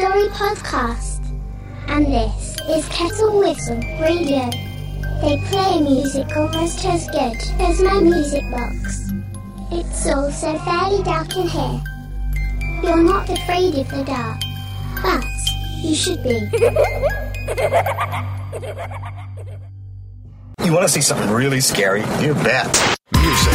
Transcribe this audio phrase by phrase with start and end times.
[0.00, 1.20] Story Podcast.
[1.88, 4.48] And this is Kettle Whistle Radio.
[5.20, 9.12] They play music almost as good as my music box.
[9.70, 11.82] It's also fairly dark in here.
[12.82, 14.40] You're not afraid of the dark,
[15.02, 15.22] but
[15.82, 16.48] you should be.
[20.64, 22.00] You want to see something really scary?
[22.20, 22.72] You bet.
[23.16, 23.52] Music,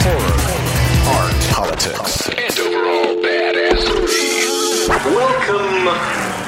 [0.00, 0.40] horror,
[1.18, 4.35] art, politics, and overall badassery.
[4.88, 5.90] Welcome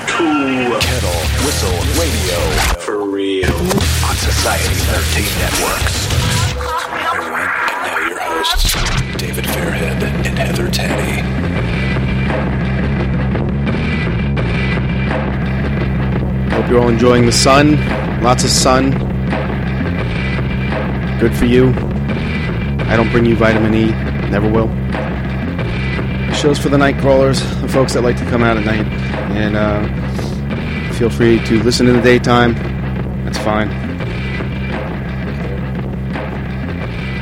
[0.07, 2.39] to Kettle Whistle Radio
[2.79, 3.51] For Real.
[3.51, 6.07] on Society 13 Networks.
[7.03, 8.75] Everyone, and now your hosts,
[9.17, 11.19] David Fairhead and Heather Taddy.
[16.55, 17.77] Hope you're all enjoying the sun.
[18.23, 18.93] Lots of sun.
[21.19, 21.71] Good for you.
[22.87, 23.91] I don't bring you vitamin E.
[24.31, 24.78] Never will.
[26.39, 28.87] Shows for the night crawlers, the folks that like to come out at night.
[29.33, 32.55] And uh, feel free to listen in the daytime.
[33.25, 33.69] That's fine.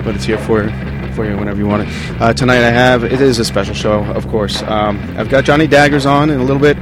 [0.05, 0.69] But it's here for
[1.15, 2.21] for you whenever you want it.
[2.21, 4.63] Uh, tonight I have it is a special show, of course.
[4.65, 6.77] Um, I've got Johnny Daggers on in a little bit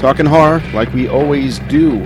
[0.00, 2.00] talking horror like we always do.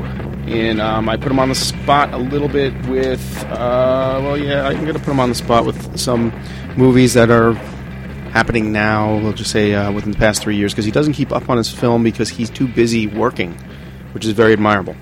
[0.47, 4.69] And um, I put him on the spot a little bit with, uh, well, yeah,
[4.69, 6.31] I'm to put him on the spot with some
[6.77, 7.59] movies that are
[8.37, 11.33] happening now, we'll just say uh, within the past three years, because he doesn't keep
[11.33, 13.55] up on his film because he's too busy working,
[14.13, 14.95] which is very admirable.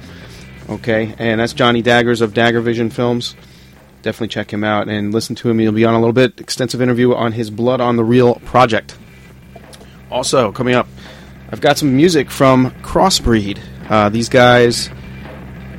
[0.71, 3.35] Okay, and that's Johnny Daggers of Dagger Vision Films.
[4.03, 5.59] Definitely check him out and listen to him.
[5.59, 8.97] He'll be on a little bit extensive interview on his Blood on the Reel project.
[10.13, 10.87] Also, coming up,
[11.51, 13.59] I've got some music from Crossbreed.
[13.91, 14.91] Uh, these guys,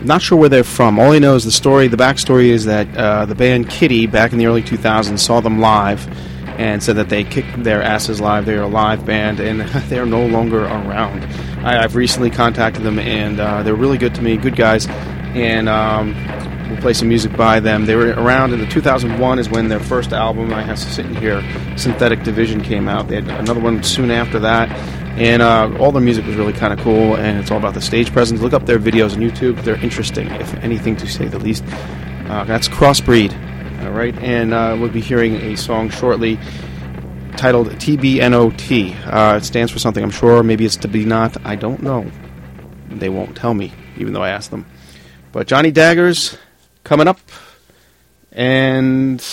[0.02, 1.00] not sure where they're from.
[1.00, 1.88] All I know is the story.
[1.88, 5.60] The backstory is that uh, the band Kitty, back in the early 2000s, saw them
[5.60, 6.06] live
[6.58, 8.46] and said that they kicked their asses live.
[8.46, 11.24] They're a live band, and they're no longer around.
[11.66, 15.68] I, I've recently contacted them, and uh, they're really good to me, good guys, and
[15.68, 16.16] um,
[16.70, 17.86] we'll play some music by them.
[17.86, 21.06] They were around in the 2001 is when their first album, I have to sit
[21.06, 21.44] in here,
[21.78, 23.08] Synthetic Division, came out.
[23.08, 24.70] They had another one soon after that,
[25.18, 27.82] and uh, all their music was really kind of cool, and it's all about the
[27.82, 28.42] stage presence.
[28.42, 31.64] Look up their videos on YouTube; they're interesting, if anything to say the least.
[32.28, 33.45] Uh, that's Crossbreed.
[33.86, 36.40] All right, and uh, we'll be hearing a song shortly
[37.38, 38.96] titled TBNOT.
[39.06, 40.42] Uh, it stands for something, I'm sure.
[40.42, 41.38] Maybe it's to be not.
[41.46, 42.10] I don't know.
[42.90, 44.66] They won't tell me, even though I asked them.
[45.32, 46.36] But Johnny Daggers
[46.84, 47.20] coming up,
[48.32, 49.24] and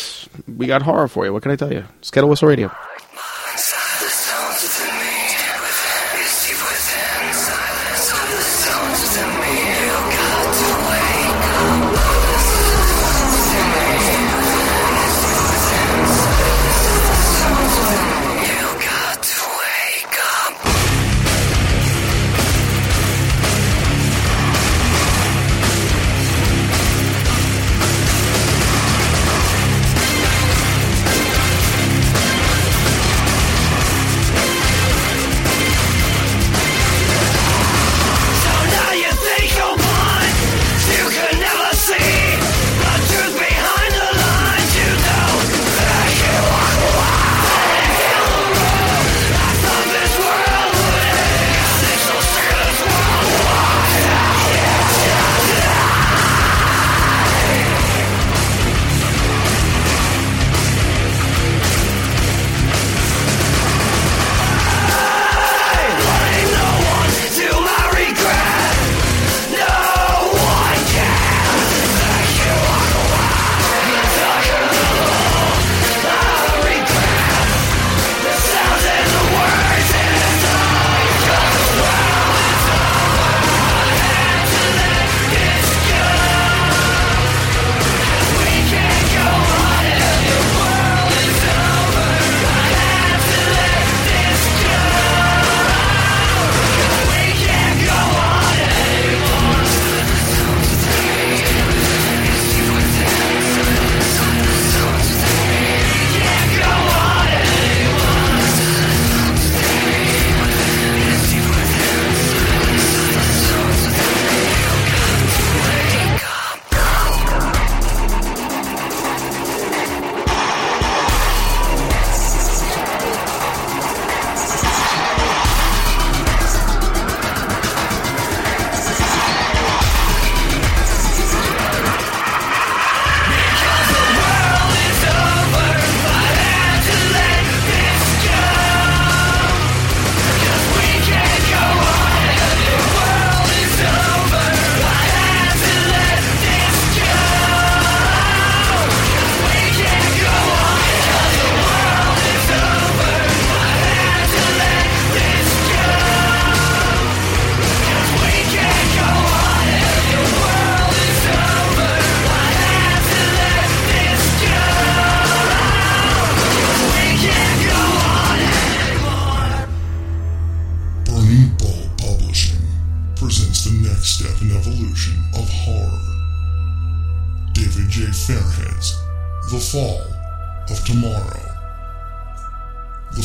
[0.46, 1.32] we got horror for you.
[1.32, 1.84] What can I tell you?
[2.02, 2.70] Skettle Whistle Radio.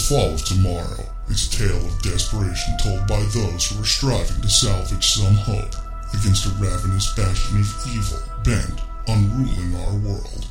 [0.08, 4.42] The Fall of Tomorrow is a tale of desperation told by those who are striving
[4.42, 5.76] to salvage some hope
[6.14, 10.48] against a ravenous bastion of evil bent on ruling our world.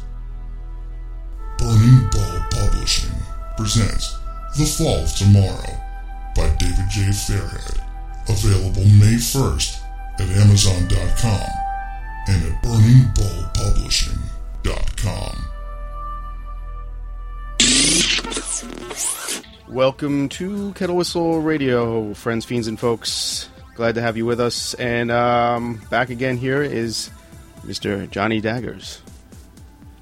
[1.56, 3.16] Burning Bulb Publishing
[3.56, 4.18] presents
[4.58, 5.80] The Fall of Tomorrow
[6.34, 7.08] by David J.
[7.08, 7.80] Fairhead.
[8.28, 9.80] Available May 1st
[10.18, 11.48] at Amazon.com
[12.28, 15.45] and at BurningBulbPublishing.com.
[19.68, 23.48] Welcome to Kettle Whistle Radio, friends, fiends, and folks.
[23.74, 24.74] Glad to have you with us.
[24.74, 27.10] And um, back again here is
[27.64, 28.08] Mr.
[28.10, 29.00] Johnny Daggers.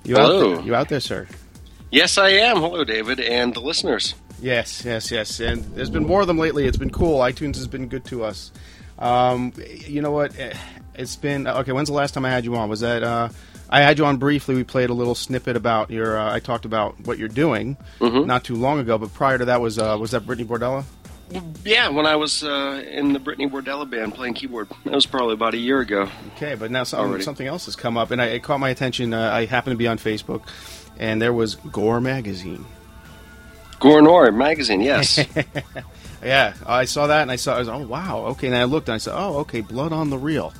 [0.04, 0.54] You Out Hello.
[0.56, 0.64] there?
[0.64, 1.26] You out there, sir?
[1.90, 2.58] Yes, I am.
[2.58, 4.14] Hello, David, and the listeners.
[4.40, 5.40] Yes, yes, yes.
[5.40, 6.66] And there's been more of them lately.
[6.66, 7.20] It's been cool.
[7.20, 8.52] iTunes has been good to us.
[8.98, 9.52] Um,
[9.86, 10.32] you know what?
[10.94, 11.72] It's been okay.
[11.72, 12.68] When's the last time I had you on?
[12.68, 13.28] Was that uh,
[13.70, 14.54] I had you on briefly?
[14.54, 16.18] We played a little snippet about your.
[16.18, 18.98] Uh, I talked about what you're doing not too long ago.
[18.98, 20.84] But prior to that was uh, was that Brittany Bordella?
[21.64, 25.32] Yeah, when I was uh, in the Brittany Bordella band playing keyboard, that was probably
[25.34, 26.08] about a year ago.
[26.36, 27.24] Okay, but now something, Already.
[27.24, 29.14] something else has come up, and I, it caught my attention.
[29.14, 30.42] Uh, I happened to be on Facebook,
[30.98, 32.66] and there was Gore magazine.
[33.80, 35.18] Gornor magazine, yes.
[36.24, 37.56] Yeah, I saw that, and I saw.
[37.56, 38.46] I was, oh wow, okay.
[38.46, 40.54] And I looked, and I said, oh okay, blood on the reel.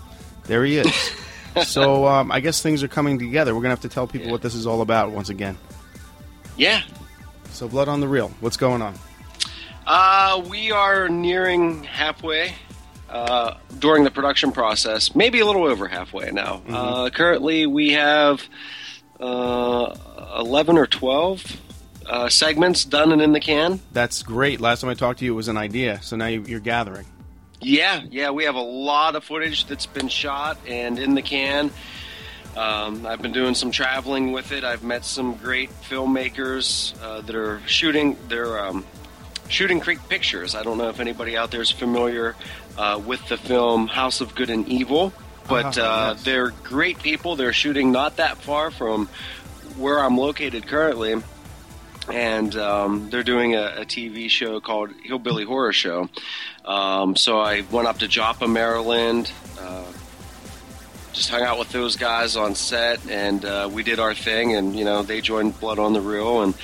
[0.45, 0.87] There he is.
[1.63, 3.55] so um, I guess things are coming together.
[3.55, 4.33] We're gonna have to tell people Yeah.
[4.33, 5.57] what this is all about once again.
[6.57, 6.83] yeah.
[7.53, 8.33] So blood on the reel.
[8.41, 8.95] What's going on?
[9.87, 12.53] Uh, we are nearing halfway
[13.09, 16.63] uh, during the production process, maybe a little over halfway now.
[16.69, 18.43] Uh, currently, we have
[19.21, 19.95] uh,
[20.39, 21.61] 11 or 12
[22.07, 23.79] uh, segments done and in the can.
[23.93, 24.61] That's great.
[24.61, 26.03] Last time I talked to you, it was an idea.
[26.03, 27.07] So now you're gathering.
[27.64, 31.71] Yeah, yeah, we have a lot of footage that's been shot and in the can.
[32.56, 34.62] Um, I've been doing some traveling with it.
[34.64, 38.16] I've met some great filmmakers uh, that are shooting.
[38.28, 38.85] They're um,
[39.49, 40.54] shooting Creek Pictures.
[40.54, 42.37] I don't know if anybody out there is familiar
[42.76, 45.12] uh, with the film House of Good and Evil,
[45.49, 46.23] but Ah, uh, yes.
[46.23, 47.35] they're great people.
[47.35, 49.09] They're shooting not that far from
[49.76, 51.16] where I'm located currently
[52.13, 56.09] and um, they're doing a, a TV show called Hillbilly Horror Show.
[56.65, 59.85] Um, so I went up to Joppa, Maryland, uh,
[61.13, 64.55] just hung out with those guys on set, and uh, we did our thing.
[64.57, 66.55] And you know, they joined Blood on the Reel, and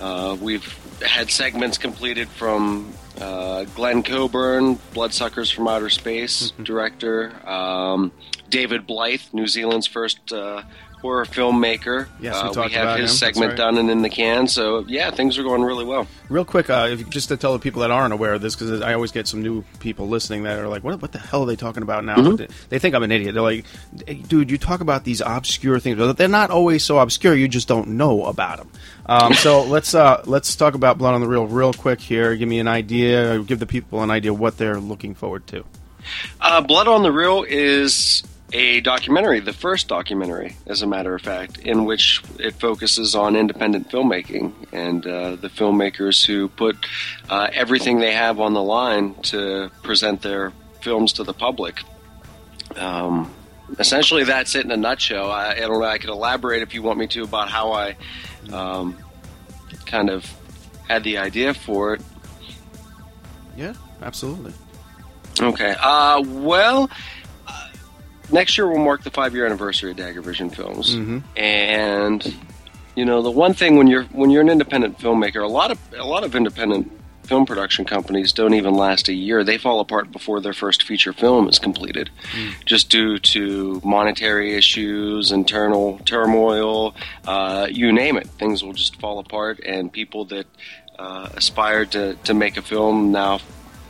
[0.00, 0.66] uh, we've
[1.00, 8.12] had segments completed from uh, Glenn Coburn, Bloodsuckers from Outer Space director, um,
[8.50, 10.32] David Blyth, New Zealand's first.
[11.06, 12.08] Horror filmmaker.
[12.18, 13.16] Yes, we uh, talked have his him.
[13.16, 13.56] Segment right.
[13.56, 14.48] done and in the can.
[14.48, 16.08] So yeah, things are going really well.
[16.28, 18.82] Real quick, uh, if, just to tell the people that aren't aware of this, because
[18.82, 21.00] I always get some new people listening that are like, "What?
[21.00, 22.52] What the hell are they talking about now?" Mm-hmm.
[22.70, 23.34] They think I'm an idiot.
[23.34, 23.66] They're like,
[24.04, 27.36] "Hey, "Dude, you talk about these obscure things, but they're not always so obscure.
[27.36, 28.70] You just don't know about them."
[29.06, 32.34] Um, so let's uh, let's talk about Blood on the Reel real quick here.
[32.34, 33.38] Give me an idea.
[33.44, 35.64] Give the people an idea what they're looking forward to.
[36.40, 41.22] Uh, Blood on the Reel is a documentary, the first documentary, as a matter of
[41.22, 46.76] fact, in which it focuses on independent filmmaking and uh, the filmmakers who put
[47.28, 51.82] uh, everything they have on the line to present their films to the public.
[52.76, 53.32] Um,
[53.78, 55.30] essentially, that's it in a nutshell.
[55.30, 55.86] I, I don't know.
[55.86, 57.96] I could elaborate if you want me to about how I
[58.52, 58.96] um,
[59.86, 60.24] kind of
[60.88, 62.02] had the idea for it.
[63.56, 64.52] Yeah, absolutely.
[65.40, 65.74] Okay.
[65.78, 66.88] Uh, well,
[68.32, 71.22] next year will mark the five year anniversary of Dagger Vision Films, Mhm.
[71.36, 72.34] and
[72.94, 75.78] you know the one thing when you're when you're an independent filmmaker, a lot of
[75.96, 76.90] a lot of independent
[77.24, 79.42] film production companies don't even last a year.
[79.42, 82.08] They fall apart before their first feature film is completed,
[82.64, 86.94] just due to monetary issues, internal turmoil,
[87.26, 88.28] uh, you name it.
[88.38, 90.46] Things will just fall apart, and people that
[91.00, 93.38] uh, aspired to, to make a film now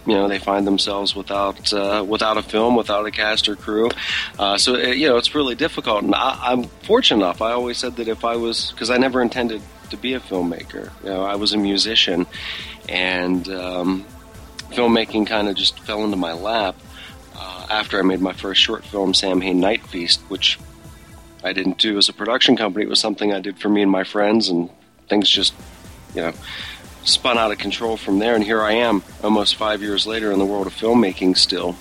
[0.07, 3.91] you know they find themselves without uh, without a film, without a cast or crew.
[4.39, 6.05] Uh, so it, you know it's really difficult.
[6.05, 7.43] And I, I'm fortunate enough.
[7.43, 10.91] I always said that if I was because I never intended to be a filmmaker.
[11.03, 12.27] You know, I was a musician,
[12.89, 14.05] and um,
[14.71, 16.77] filmmaking kind of just fell into my lap
[17.35, 20.59] uh, after I made my first short film, Samhain Night Feast, which
[21.45, 22.85] I didn't do as a production company.
[22.85, 24.71] It was something I did for me and my friends, and
[25.09, 25.55] things just
[26.15, 26.33] you know
[27.07, 28.35] spun out of control from there.
[28.35, 31.77] And here I am, almost five years later, in the world of filmmaking still.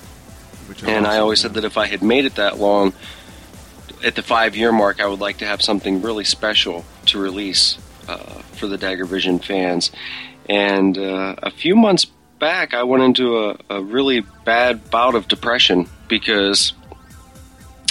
[0.86, 2.94] And I always said that if I had made it that long,
[4.04, 7.78] at the five year mark, I would like to have something really special to release
[8.08, 9.92] uh, for the Dagger Vision fans.
[10.48, 12.06] And uh, a few months
[12.40, 16.74] back, I went into a, a really bad bout of depression because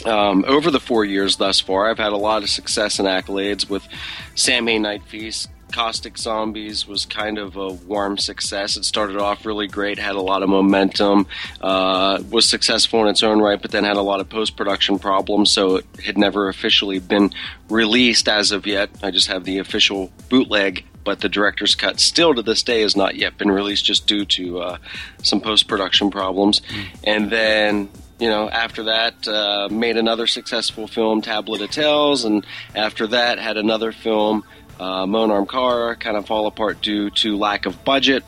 [0.05, 3.69] um, over the four years thus far, I've had a lot of success and accolades
[3.69, 3.87] with
[4.35, 5.49] Samhain Night Feast.
[5.75, 8.77] Caustic Zombies was kind of a warm success.
[8.77, 11.27] It started off really great, had a lot of momentum,
[11.61, 15.01] uh, was successful in its own right, but then had a lot of post production
[15.01, 17.33] problems, so it had never officially been
[17.69, 18.89] released as of yet.
[19.03, 22.97] I just have the official bootleg but the director's cut still to this day has
[22.97, 24.79] not yet been released just due to uh,
[25.23, 26.61] some post production problems.
[26.61, 26.87] Mm.
[27.05, 32.47] And then, you know, after that, uh, made another successful film, Tablet of Tales, and
[32.75, 34.45] after that, had another film,
[34.81, 38.25] uh, Monarm Car, kind of fall apart due to lack of budget.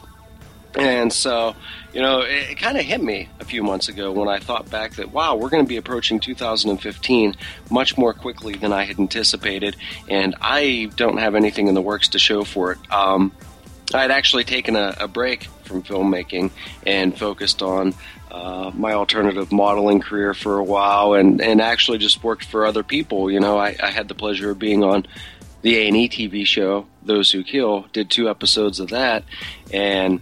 [0.78, 1.56] And so,
[1.94, 4.70] you know, it, it kind of hit me a few months ago when I thought
[4.70, 7.34] back that, wow, we're going to be approaching 2015
[7.70, 9.76] much more quickly than I had anticipated,
[10.08, 12.78] and I don't have anything in the works to show for it.
[12.92, 13.32] Um,
[13.94, 16.50] I had actually taken a, a, break from filmmaking
[16.84, 17.94] and focused on
[18.30, 22.82] uh, my alternative modeling career for a while, and, and actually just worked for other
[22.82, 23.30] people.
[23.30, 25.06] You know, I, I had the pleasure of being on
[25.66, 27.86] the A and E TV show, Those Who Kill.
[27.92, 29.24] Did two episodes of that,
[29.72, 30.20] and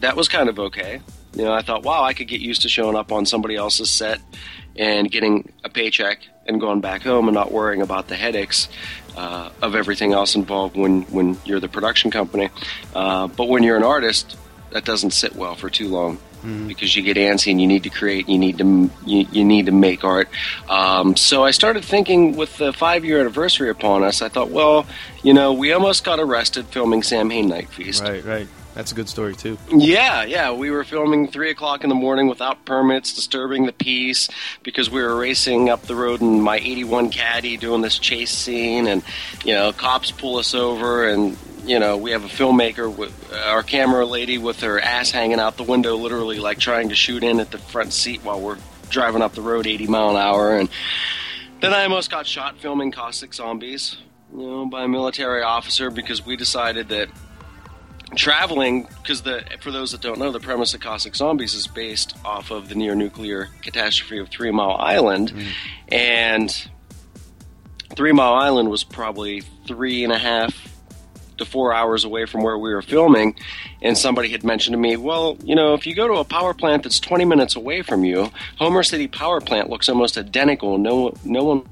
[0.00, 1.02] that was kind of okay.
[1.34, 3.90] You know, I thought, wow, I could get used to showing up on somebody else's
[3.90, 4.18] set
[4.76, 8.70] and getting a paycheck and going back home and not worrying about the headaches
[9.14, 12.48] uh, of everything else involved when, when you're the production company.
[12.94, 14.38] Uh, but when you're an artist,
[14.70, 16.18] that doesn't sit well for too long.
[16.42, 16.68] Mm.
[16.68, 19.66] Because you get antsy and you need to create, you need to you, you need
[19.66, 20.28] to make art.
[20.68, 24.86] Um, so I started thinking, with the five year anniversary upon us, I thought, well,
[25.22, 28.02] you know, we almost got arrested filming Samhain Night Feast.
[28.02, 28.48] Right, right.
[28.78, 29.58] That's a good story too.
[29.74, 30.52] Yeah, yeah.
[30.52, 34.28] We were filming three o'clock in the morning without permits, disturbing the peace
[34.62, 38.86] because we were racing up the road in my '81 Caddy doing this chase scene,
[38.86, 39.02] and
[39.44, 41.36] you know, cops pull us over, and
[41.68, 45.38] you know, we have a filmmaker with uh, our camera lady with her ass hanging
[45.38, 48.58] out the window, literally like trying to shoot in at the front seat while we're
[48.88, 50.68] driving up the road 80 mile an hour, and
[51.60, 53.98] then I almost got shot filming caustic zombies,
[54.32, 57.08] you know, by a military officer because we decided that
[58.16, 62.16] traveling because the for those that don't know the premise of caustic zombies is based
[62.24, 65.46] off of the near nuclear catastrophe of three mile island mm.
[65.88, 66.70] and
[67.94, 70.77] three mile island was probably three and a half
[71.38, 73.34] to four hours away from where we were filming
[73.82, 76.54] and somebody had mentioned to me well you know if you go to a power
[76.54, 81.12] plant that's 20 minutes away from you homer city power plant looks almost identical no
[81.24, 81.66] no one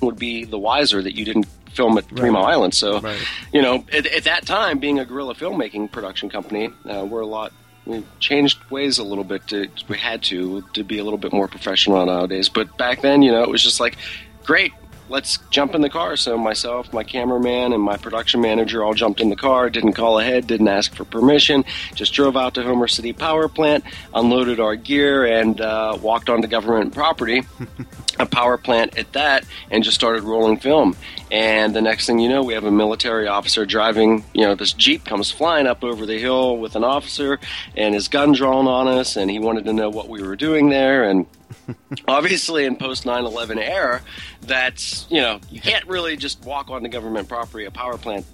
[0.00, 2.74] would be the wiser that you didn't film at Three Mile Island.
[2.74, 3.20] So, right.
[3.52, 7.26] you know, at, at, that time, being a guerrilla filmmaking production company, uh, we're a
[7.26, 7.52] lot.
[7.86, 9.46] We changed ways a little bit.
[9.48, 12.48] To, we had to to be a little bit more professional nowadays.
[12.48, 13.96] But back then, you know, it was just like,
[14.44, 14.72] great,
[15.10, 16.16] let's jump in the car.
[16.16, 19.68] So myself, my cameraman, and my production manager all jumped in the car.
[19.68, 21.64] Didn't call ahead, didn't ask for permission.
[21.94, 26.48] Just drove out to Homer City Power Plant, unloaded our gear, and uh, walked onto
[26.48, 27.42] government property,
[28.18, 30.96] a power plant at that, and just started rolling film.
[31.30, 34.24] And the next thing you know, we have a military officer driving.
[34.34, 37.38] You know, this jeep comes flying up over the hill with an officer
[37.76, 40.70] and his gun drawn on us, and he wanted to know what we were doing
[40.70, 41.26] there, and
[42.08, 44.00] obviously in post 9-11 era
[44.42, 48.24] that's you know you can't really just walk onto government property a power plant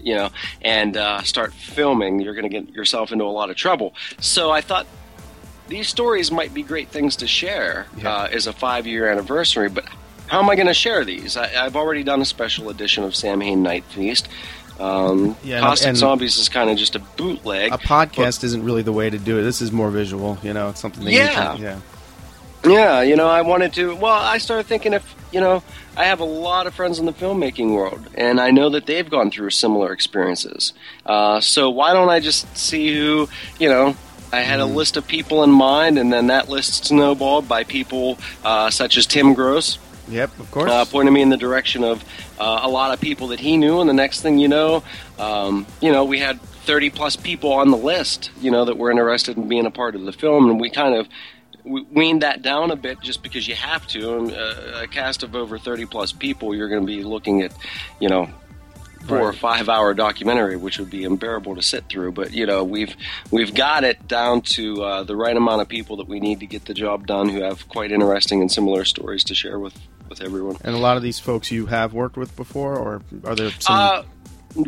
[0.00, 0.30] you know
[0.62, 4.50] and uh, start filming you're going to get yourself into a lot of trouble so
[4.50, 4.86] i thought
[5.68, 8.12] these stories might be great things to share yeah.
[8.12, 9.84] uh, as a five year anniversary but
[10.26, 13.14] how am i going to share these I, have already done a special edition of
[13.14, 14.28] Sam samhain night feast
[14.78, 17.72] um, yeah, Caustic Zombies is kind of just a bootleg.
[17.72, 19.42] A podcast isn't really the way to do it.
[19.42, 20.38] This is more visual.
[20.42, 21.04] You know, it's something.
[21.04, 21.80] That yeah, can, yeah.
[22.64, 23.94] Yeah, you know, I wanted to.
[23.94, 25.62] Well, I started thinking if, you know,
[25.96, 29.08] I have a lot of friends in the filmmaking world, and I know that they've
[29.08, 30.72] gone through similar experiences.
[31.04, 33.28] Uh, so why don't I just see who,
[33.60, 33.96] you know,
[34.32, 34.74] I had a mm-hmm.
[34.74, 39.06] list of people in mind, and then that list snowballed by people uh, such as
[39.06, 39.78] Tim Gross.
[40.08, 40.70] Yep, of course.
[40.70, 42.04] Uh, pointing me in the direction of
[42.38, 44.82] uh, a lot of people that he knew, and the next thing you know,
[45.18, 48.90] um, you know, we had 30 plus people on the list, you know, that were
[48.90, 51.08] interested in being a part of the film, and we kind of
[51.64, 54.32] weaned that down a bit just because you have to.
[54.32, 57.52] Uh, a cast of over 30 plus people, you're going to be looking at,
[58.00, 58.28] you know,
[59.06, 59.24] four right.
[59.24, 62.12] or five hour documentary, which would be unbearable to sit through.
[62.12, 62.94] But you know, we've
[63.30, 66.46] we've got it down to uh, the right amount of people that we need to
[66.46, 70.20] get the job done, who have quite interesting and similar stories to share with with
[70.20, 70.56] everyone.
[70.62, 73.76] And a lot of these folks you have worked with before, or are there some?
[73.76, 74.02] Uh,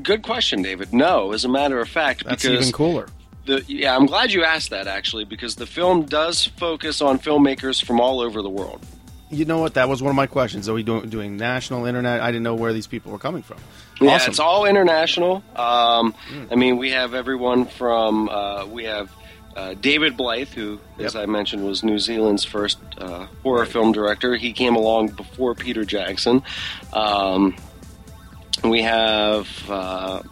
[0.03, 0.93] good question, David.
[0.93, 3.09] No, as a matter of fact, That's because even cooler
[3.49, 7.85] the yeah, I'm glad you asked that actually because the film does focus on filmmakers
[7.85, 8.87] from all over the world.
[9.31, 9.75] You know what?
[9.75, 10.69] That was one of my questions.
[10.69, 12.23] Are we doing, doing national, internet?
[12.23, 13.59] I didn't know where these people were coming from.
[14.01, 14.31] Yeah, Awesome.
[14.31, 15.43] it's all international.
[15.57, 16.15] Um,
[16.51, 19.11] I mean, we have everyone from uh, we have
[19.57, 21.23] uh, David Blyth, who, as Yep.
[21.23, 24.37] I mentioned, was New Zealand's first uh, horror film director.
[24.37, 26.43] He came along before Peter Jackson.
[26.93, 27.57] Um,
[28.63, 30.23] we have uh,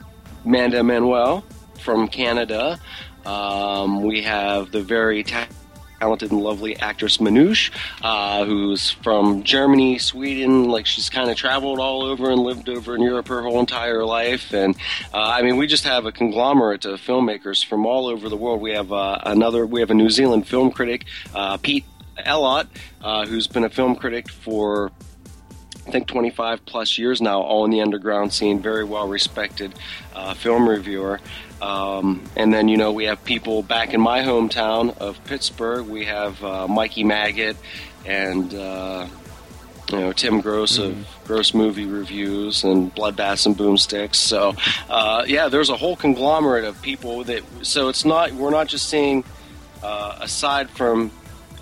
[0.45, 1.45] Manda Manuel
[1.81, 2.79] from Canada.
[3.25, 5.49] Um, we have the very ta-
[6.01, 7.71] talented and lovely actress Manoush,
[8.03, 10.69] uh, who's from Germany, Sweden.
[10.69, 14.05] Like she's kind of traveled all over and lived over in Europe her whole entire
[14.05, 14.53] life.
[14.53, 14.77] And
[15.13, 18.61] uh, I mean, we just have a conglomerate of filmmakers from all over the world.
[18.61, 19.67] We have uh, another.
[19.67, 21.85] We have a New Zealand film critic, uh, Pete
[22.25, 22.67] Elot,
[23.03, 24.91] uh, who's been a film critic for
[25.87, 29.73] I think 25 plus years now, all in the underground scene, very well respected
[30.17, 31.21] uh, film reviewer.
[31.61, 35.87] Um, and then, you know, we have people back in my hometown of Pittsburgh.
[35.87, 37.57] We have uh, Mikey Maggot
[38.05, 39.07] and, uh,
[39.91, 44.17] you know, Tim Gross of Gross Movie Reviews and Bloodbaths and Boomsticks.
[44.17, 44.55] So,
[44.91, 48.89] uh, yeah, there's a whole conglomerate of people that, so it's not, we're not just
[48.89, 49.25] seeing,
[49.83, 51.11] uh, aside from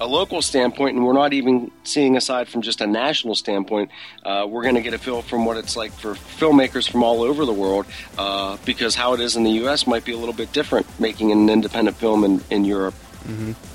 [0.01, 3.91] a local standpoint, and we're not even seeing aside from just a national standpoint.
[4.25, 7.23] Uh, we're going to get a feel from what it's like for filmmakers from all
[7.23, 7.87] over the world,
[8.19, 9.87] uh, because how it is in the U.S.
[9.87, 12.95] might be a little bit different making an independent film in, in Europe.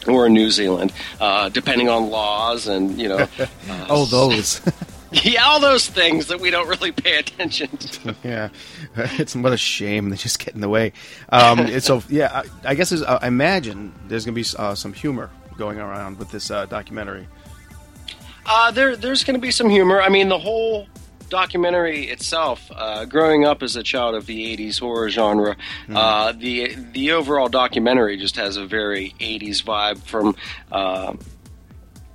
[0.08, 4.62] Or in New Zealand, uh, depending on laws and you know, uh, Oh, those.
[5.12, 8.16] yeah, all those things that we don't really pay attention to.
[8.24, 8.50] yeah,
[8.96, 10.94] it's what a shame they just get in the way.
[11.30, 14.94] Um, it's so yeah, I, I guess uh, I imagine there's gonna be uh, some
[14.94, 17.28] humor going around with this uh, documentary.
[18.46, 20.02] Uh, there, there's going to be some humor.
[20.02, 20.88] I mean, the whole
[21.30, 25.56] documentary itself, uh, growing up as a child of the '80s horror genre,
[25.94, 30.36] uh, the the overall documentary just has a very '80s vibe from.
[30.72, 31.14] Uh,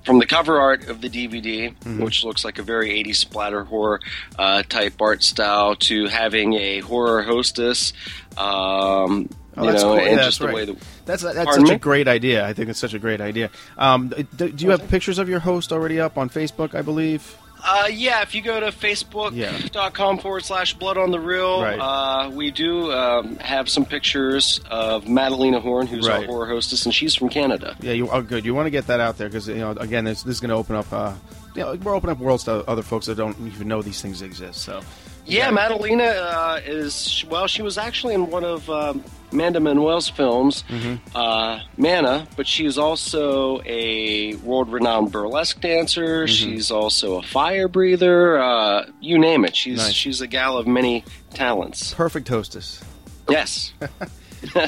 [0.03, 3.99] from the cover art of the DVD, which looks like a very 80s splatter horror
[4.37, 7.91] uh, type art style, to having a horror hostess,
[8.37, 9.27] um,
[9.57, 9.97] Oh, you that's know, cool.
[10.05, 10.55] Yeah, just that's the right.
[10.55, 11.71] way that That's that's such me?
[11.75, 12.45] a great idea.
[12.45, 13.49] I think it's such a great idea.
[13.77, 16.75] Um, do, do you have pictures of your host already up on Facebook?
[16.75, 17.37] I believe.
[17.67, 21.79] Uh, yeah, if you go to facebook.com forward slash blood on the reel, Right.
[21.79, 26.19] uh, we do um, have some pictures of Madalena Horn, who's Right.
[26.21, 27.75] our horror hostess, and she's from Canada.
[27.81, 28.45] Yeah, you oh, good.
[28.45, 30.49] You want to get that out there because you know again, this, this is going
[30.49, 30.91] to open up.
[30.91, 31.13] Uh,
[31.55, 34.21] you know, we're opening up worlds to other folks that don't even know these things
[34.21, 34.61] exist.
[34.61, 34.81] So
[35.25, 39.01] Yeah, Madalena uh, is, well, she was actually in one of um,
[39.35, 41.15] Amanda Manuel's films, Mm-hmm.
[41.15, 46.23] uh, Mana, but she's also a world renowned burlesque dancer.
[46.23, 46.27] Mm-hmm.
[46.27, 48.39] She's also a fire breather.
[48.41, 49.55] Uh, you name it.
[49.55, 49.93] She's, Nice.
[49.93, 51.93] she's a gal of many talents.
[51.93, 52.81] perfect hostess.
[53.29, 53.73] Yes.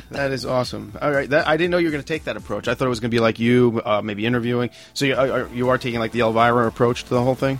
[0.10, 0.94] That is awesome.
[1.00, 2.68] All right, that, I didn't know you were going to take that approach.
[2.68, 4.72] I thought it was going to be like you, uh, maybe interviewing.
[4.96, 7.60] So you are, you are taking like the Elvira approach to the whole thing.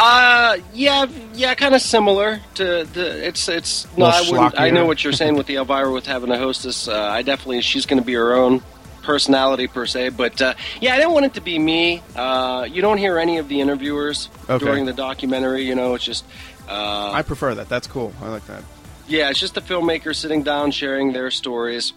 [0.00, 3.26] Uh, yeah, yeah, kind of similar to the.
[3.26, 4.58] It's it's no, I wouldn't.
[4.60, 6.86] I know what you're saying with the Elvira with having a hostess.
[6.86, 8.62] Uh, I definitely she's going to be her own
[9.02, 12.02] personality per se, but uh, yeah, I didn't want it to be me.
[12.14, 14.64] Uh, you don't hear any of the interviewers Okay.
[14.64, 15.64] during the documentary.
[15.66, 16.24] You know, it's just.
[16.68, 17.68] Uh, I prefer that.
[17.68, 18.12] That's cool.
[18.22, 18.62] I like that.
[19.08, 21.92] yeah, it's just the filmmakers sitting down, sharing their stories,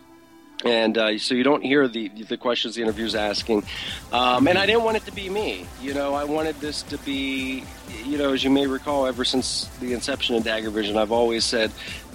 [0.65, 3.63] and uh, so you don't hear the the questions the interview's asking.
[4.12, 5.65] Um, and I didn't want it to be me.
[5.82, 7.63] You know, I wanted this to be,
[8.06, 11.43] you know, as you may recall, ever since the inception of Dagger Vision, I've always
[11.43, 11.71] said.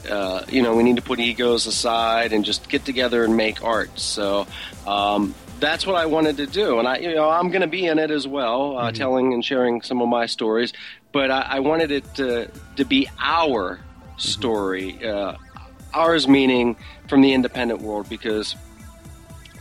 [0.09, 3.65] Uh, you know, we need to put egos aside and just get together and make
[3.65, 3.91] art.
[3.99, 4.47] So
[4.87, 7.87] um, that's what I wanted to do, and I, you know, I'm going to be
[7.87, 10.73] in it as well, uh, telling and sharing some of my stories.
[11.11, 13.81] But I, I wanted it to to be our
[14.17, 15.37] story, uh,
[15.95, 16.77] ours meaning
[17.09, 18.57] from the independent world, because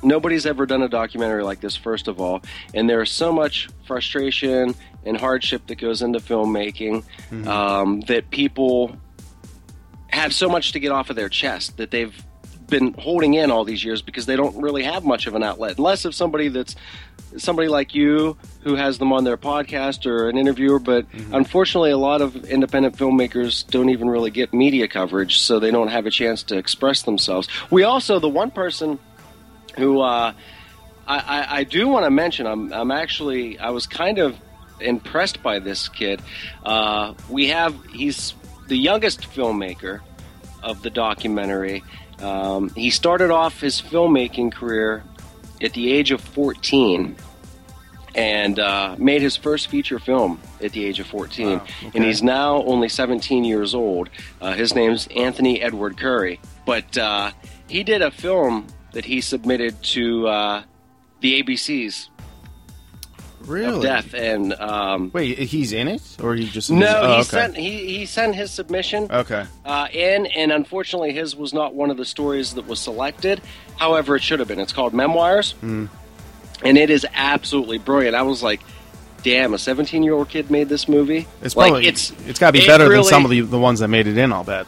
[0.03, 1.75] nobody's ever done a documentary like this.
[1.75, 2.41] First of all,
[2.73, 7.03] and there's so much frustration and hardship that goes into filmmaking
[7.47, 8.95] um, that people
[10.07, 12.24] have so much to get off of their chest that they've
[12.67, 15.77] been holding in all these years because they don't really have much of an outlet.
[15.77, 16.75] Unless if somebody that's
[17.37, 21.97] somebody like you who has them on their podcast or an interviewer but unfortunately a
[21.97, 26.11] lot of independent filmmakers don't even really get media coverage so they don't have a
[26.11, 27.47] chance to express themselves.
[27.69, 28.99] We also the one person
[29.77, 30.33] who uh,
[31.07, 34.35] I, I, I do want to mention I'm, I'm actually I was kind of
[34.79, 36.21] impressed by this kid.
[36.63, 38.33] Uh, we have he's
[38.67, 40.01] the youngest filmmaker
[40.63, 41.83] of the documentary.
[42.21, 45.03] Um, he started off his filmmaking career
[45.61, 47.15] at the age of 14
[48.15, 51.47] and uh, made his first feature film at the age of 14.
[51.47, 51.91] Wow, okay.
[51.93, 54.09] And he's now only 17 years old.
[54.39, 56.39] Uh, his name's Anthony Edward Curry.
[56.65, 57.31] But uh,
[57.67, 60.63] he did a film that he submitted to uh,
[61.19, 62.09] the ABCs
[63.47, 63.77] Really?
[63.77, 64.13] of death.
[64.13, 67.23] And um, Wait, he's in it, or he just no, oh, he okay.
[67.23, 69.45] sent he, he sent his submission Okay.
[69.65, 73.41] uh, in, and unfortunately, his was not one of the stories that was selected.
[73.77, 74.59] However, it should have been.
[74.59, 75.85] It's called Memoirs, Hmm.
[76.63, 78.15] and it is absolutely brilliant.
[78.15, 78.61] I was like,
[79.23, 82.47] "Damn, a 17 year old kid made this movie." It's like, probably it's it's got
[82.47, 84.31] to be it better really- than some of the the ones that made it in.
[84.31, 84.65] I'll bet.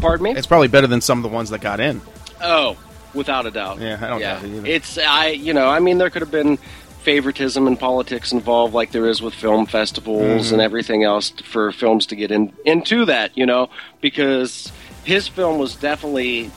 [0.00, 0.30] Pardon me.
[0.32, 2.00] It's probably better than some of the ones that got in.
[2.42, 2.76] Oh,
[3.14, 3.80] without a doubt.
[3.80, 4.66] Yeah, I don't doubt it either.
[4.66, 6.58] It's I, you know, I mean, there could have been
[7.02, 10.52] favoritism and politics involved, like there is with film festivals Mhm.
[10.52, 13.36] and everything else, for films to get in into that.
[13.36, 13.68] You know,
[14.00, 14.70] because
[15.04, 16.50] his film was definitely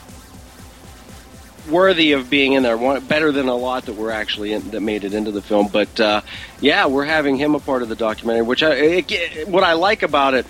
[1.70, 2.78] worthy of being in there.
[2.78, 5.68] One, better than a lot that were actually in, that made it into the film.
[5.72, 6.22] But uh,
[6.62, 8.44] yeah, we're having him a part of the documentary.
[8.44, 10.46] Which I, it, what I like about it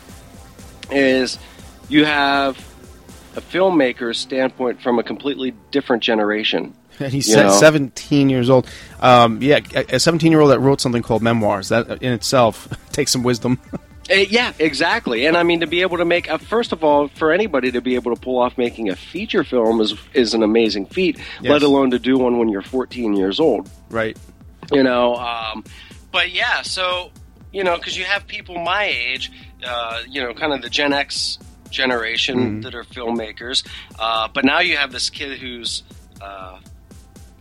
[0.92, 1.40] is
[1.88, 2.58] you have
[3.36, 6.74] a filmmaker's standpoint from a completely different generation.
[7.00, 7.50] And he's You know?
[7.52, 8.68] 17 years old.
[9.02, 11.70] Um, yeah, a 17 year old that wrote something called memoirs.
[11.70, 13.60] That in itself takes some wisdom.
[13.74, 13.78] Uh,
[14.30, 15.26] yeah, exactly.
[15.26, 17.82] And I mean, to be able to make, uh, first of all, for anybody to
[17.82, 21.18] be able to pull off making a feature film is is an amazing feat.
[21.42, 21.52] Yes.
[21.52, 23.70] Let alone to do one when you're 14 years old.
[23.90, 24.18] right.
[24.72, 25.16] You know.
[25.16, 25.64] Um,
[26.12, 27.12] but yeah, so
[27.52, 29.32] you know, because you have people my age,
[29.66, 32.64] uh, you know, kind of the Gen X generation Mhm.
[32.64, 33.68] that are filmmakers.
[34.00, 35.84] Uh, but now you have this kid who's.
[36.22, 36.60] Uh,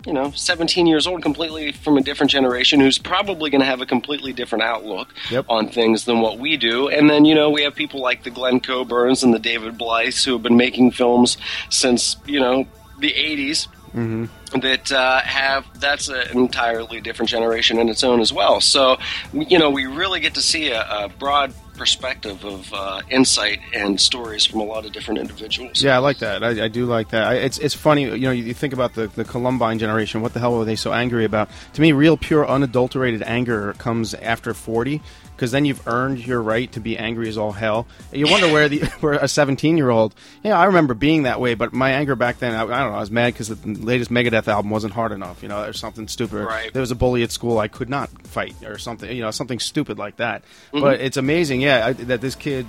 [0.07, 3.81] you know, 17 years old, completely from a different generation, who's probably going to have
[3.81, 5.47] a completely different outlook Yep.
[5.49, 6.89] on things than what we do.
[6.89, 10.25] And then, you know, we have people like the Glenn Coburns and the David Blyths
[10.25, 11.39] who have been making films
[11.71, 12.67] since, you know,
[12.99, 14.27] the 80s hmm
[14.61, 18.61] that uh, have that's an entirely different generation in its own as well.
[18.61, 18.99] So,
[19.33, 24.01] you know, we really get to see a, a broad perspective of uh, insight and
[24.01, 25.83] stories from a lot of different individuals.
[25.83, 26.43] Yeah, I like that.
[26.43, 27.25] I, I do like that.
[27.25, 28.03] I, it's it's funny.
[28.03, 30.23] You know, you, think about the the Columbine generation.
[30.23, 31.51] What the hell were they so angry about?
[31.75, 35.03] To me, real, pure, unadulterated anger comes after forty,
[35.37, 37.87] because then you've earned your right to be angry as all hell.
[38.13, 40.15] And you wonder where the where a seventeen year old.
[40.43, 42.97] Yeah, I remember being that way, but my anger back then, I, I don't know.
[42.97, 45.43] I was mad because the latest Megadeth album wasn't hard enough.
[45.43, 46.45] You know, or something stupid.
[46.45, 46.73] Right.
[46.73, 49.11] There was a bully at school I could not fight, or something.
[49.15, 50.43] You know, something stupid like that.
[50.73, 50.81] Mhm.
[50.81, 51.61] But it's amazing.
[51.61, 52.67] Yeah, I, that this kid.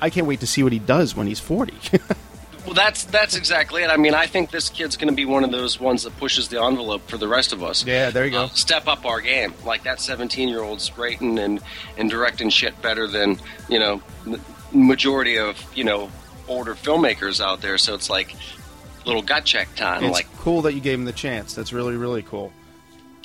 [0.00, 1.74] I can't wait to see what he does when he's forty.
[2.68, 3.88] Well, that's that's exactly it.
[3.88, 6.48] I mean, I think this kid's going to be one of those ones that pushes
[6.48, 7.82] the envelope for the rest of us.
[7.82, 8.42] Yeah, there you go.
[8.42, 9.54] Uh, step up our game.
[9.64, 11.62] Like that 17 year old's writing and
[11.96, 14.02] and directing shit better than you know
[14.70, 16.10] majority of you know
[16.46, 17.78] older filmmakers out there.
[17.78, 18.36] So it's like
[19.06, 20.04] little gut check time.
[20.04, 21.54] it's like cool that you gave him the chance.
[21.54, 22.52] That's really really cool.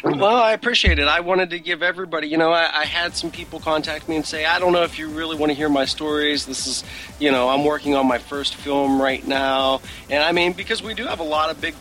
[0.04, 1.08] Well, I appreciate it.
[1.08, 4.26] I wanted to give everybody, you know, I, I had some people contact me and
[4.26, 6.46] say, I don't know if you really want to hear my stories.
[6.46, 6.84] This is,
[7.20, 9.80] you know, I'm working on my first film right now.
[10.10, 11.74] And I mean, because we do have a lot of big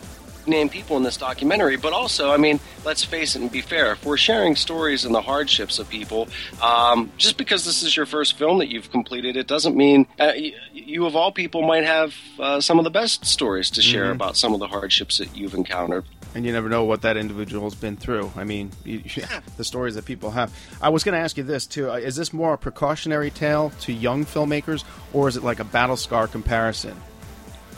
[0.46, 3.92] name people in this documentary, but also, I mean, let's face it and be fair.
[3.92, 6.28] If we're sharing stories and the hardships of people,
[6.62, 10.32] um, just because this is your first film that you've completed, it doesn't mean uh,
[10.36, 14.06] you, you, of all people, might have uh, some of the best stories to share
[14.06, 14.12] Mhm.
[14.16, 16.04] about some of the hardships that you've encountered.
[16.34, 18.32] And you never know what that individual's been through.
[18.36, 19.02] I mean, you,
[19.56, 20.52] the stories that people have.
[20.80, 23.70] I was going to ask you this too: Uh, Is this more a precautionary tale
[23.80, 26.96] to young filmmakers, or is it like a battle scar comparison?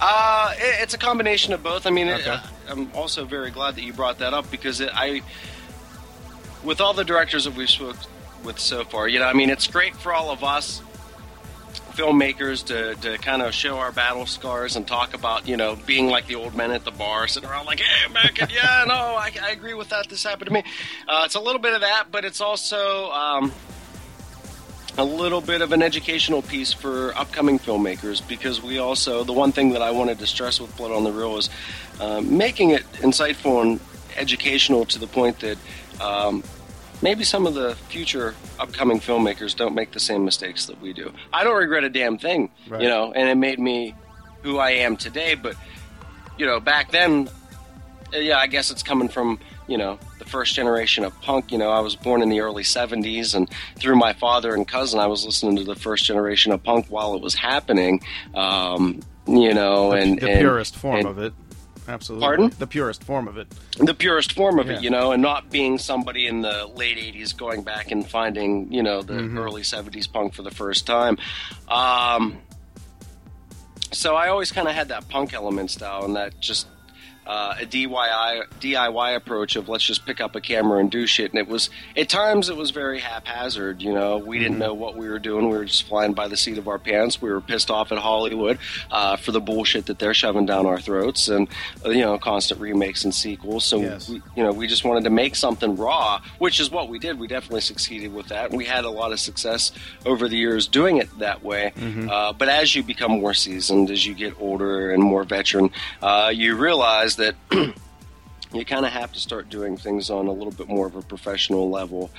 [0.00, 1.86] Uh, it, it's a combination of both.
[1.86, 4.90] I mean, it, uh, I'm also very glad that you brought that up because it,
[4.92, 5.22] I,
[6.62, 7.96] with all the directors that we've spoke
[8.42, 10.82] with so far, you know, I mean, it's great for all of us
[11.94, 16.08] filmmakers to, to kind of show our battle scars and talk about, you know, being
[16.08, 19.32] like the old men at the bar, sitting around like, hey, Mac, yeah, no, I,
[19.42, 20.08] I agree with that.
[20.08, 20.64] This happened to me.
[21.08, 23.52] Uh, it's a little bit of that, but it's also, um,
[24.96, 29.50] a little bit of an educational piece for upcoming filmmakers because we also the one
[29.50, 31.50] thing that I wanted to stress with Blood on the Reel is
[32.00, 33.80] um, making it insightful and
[34.16, 35.58] educational to the point that
[36.00, 36.44] um,
[37.04, 41.12] maybe some of the future upcoming filmmakers don't make the same mistakes that we do.
[41.32, 42.82] I don't regret a damn thing, Right.
[42.82, 43.94] you know, and it made me
[44.42, 45.34] who I am today.
[45.34, 45.54] But
[46.38, 47.28] you know, back then,
[48.12, 49.38] uh, yeah, I guess it's coming from
[49.68, 51.52] you know the first generation of punk.
[51.52, 54.98] You know, I was born in the early '70s, and through my father and cousin,
[54.98, 58.00] I was listening to the first generation of punk while it was happening.
[58.34, 61.32] Um, you know, The, and the and- purest form and of it.
[61.86, 62.24] Absolutely.
[62.26, 62.52] Pardon?
[62.58, 63.46] The purest form of it.
[63.78, 64.74] the purest form of Yeah.
[64.78, 68.72] it, you know, and not being somebody in the late '80s going back and finding,
[68.72, 69.38] you know, the Mhm.
[69.38, 71.18] early '70s punk for the first time.
[71.68, 72.38] Um,
[73.92, 76.66] so I always kind of had that punk element style, and that just
[77.26, 81.30] uh, a DIY DIY approach of let's just pick up a camera and do shit.
[81.30, 83.82] And it was at times it was very haphazard.
[83.82, 85.48] You know, we didn't know what we were doing.
[85.48, 87.20] We were just flying by the seat of our pants.
[87.20, 88.58] We were pissed off at Hollywood
[88.90, 91.48] uh, for the bullshit that they're shoving down our throats, and
[91.84, 93.64] uh, you know, constant remakes and sequels.
[93.64, 94.08] So Yes.
[94.08, 97.18] we, you know, we just wanted to make something raw, which is what we did.
[97.18, 99.72] We definitely succeeded with that, and we had a lot of success
[100.06, 101.72] over the years doing it that way.
[102.10, 105.70] Uh, but as you become more seasoned, as you get older and more veteran,
[106.02, 107.34] uh, you realize that.
[108.52, 111.02] You kind of have to start doing things on a little bit more of a
[111.02, 112.12] professional level,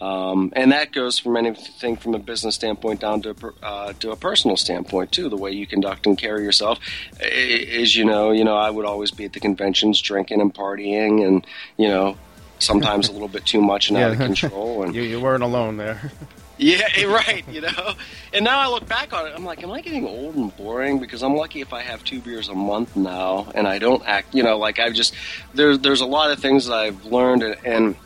[0.00, 4.12] um, and that goes from anything from a business standpoint down to a uh, to
[4.12, 5.28] a personal standpoint too.
[5.28, 6.78] The way you conduct and carry yourself
[7.20, 11.26] is, you know, you know, I would always be at the conventions drinking and partying,
[11.26, 11.44] and
[11.76, 12.16] you know,
[12.60, 14.84] sometimes a little bit too much and out of control.
[14.84, 16.12] And you, you weren't alone there.
[16.60, 17.42] yeah, right.
[17.48, 17.94] You know,
[18.32, 20.98] and now I look back on it, I'm like, am I getting old and boring?
[20.98, 24.34] Because I'm lucky if I have two beers a month now, and I don't act.
[24.34, 25.14] You know, like I've just
[25.54, 27.96] there's there's a lot of things that I've learned, and, and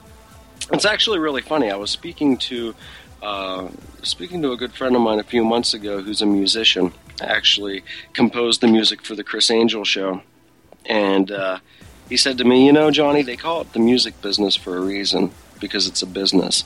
[0.72, 1.70] it's actually really funny.
[1.70, 2.74] I was speaking to
[3.22, 3.68] uh,
[4.02, 6.92] speaking to a good friend of mine a few months ago, who's a musician.
[7.20, 10.22] Actually, composed the music for the Criss Angel show,
[10.86, 11.58] and uh,
[12.08, 14.80] he said to me, "You know, Johnny, they call it the music business for a
[14.80, 15.32] reason."
[15.64, 16.64] Because it's a business,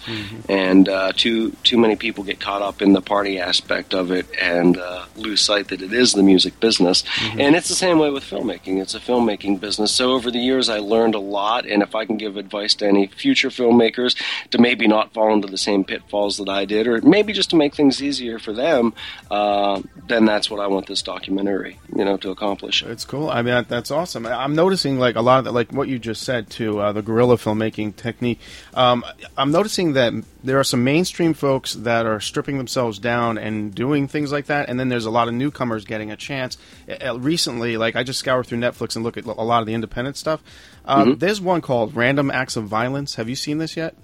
[0.49, 4.27] and uh, too too many people get caught up in the party aspect of it
[4.41, 7.05] and uh, lose sight that it is the music business.
[7.39, 8.81] And it's the same way with filmmaking.
[8.83, 9.93] It's a filmmaking business.
[9.93, 11.67] So over the years, I learned a lot.
[11.67, 14.17] And if I can give advice to any future filmmakers
[14.51, 17.57] to maybe not fall into the same pitfalls that I did, or maybe just to
[17.57, 18.95] make things easier for them,
[19.31, 22.83] uh, then that's what I want this documentary, you know, to accomplish.
[22.83, 23.29] It's cool.
[23.31, 24.27] I mean, that's awesome.
[24.27, 27.03] I'm noticing like a lot of the, like what you just said to uh, the
[27.03, 28.41] guerrilla filmmaking technique.
[28.75, 28.88] Um,
[29.37, 34.09] I'm noticing that there are some mainstream folks that are stripping themselves down and doing
[34.09, 36.59] things like that, and then there's a lot of newcomers getting a chance.
[36.89, 39.75] Uh, recently, like I just scour through Netflix and look at a lot of the
[39.75, 40.43] independent stuff.
[40.85, 43.17] Um, There's one called Random Acts of Violence.
[43.17, 43.95] Have you seen this yet?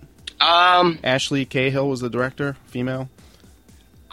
[0.41, 3.09] Um, Ashley Cahill was the director, female.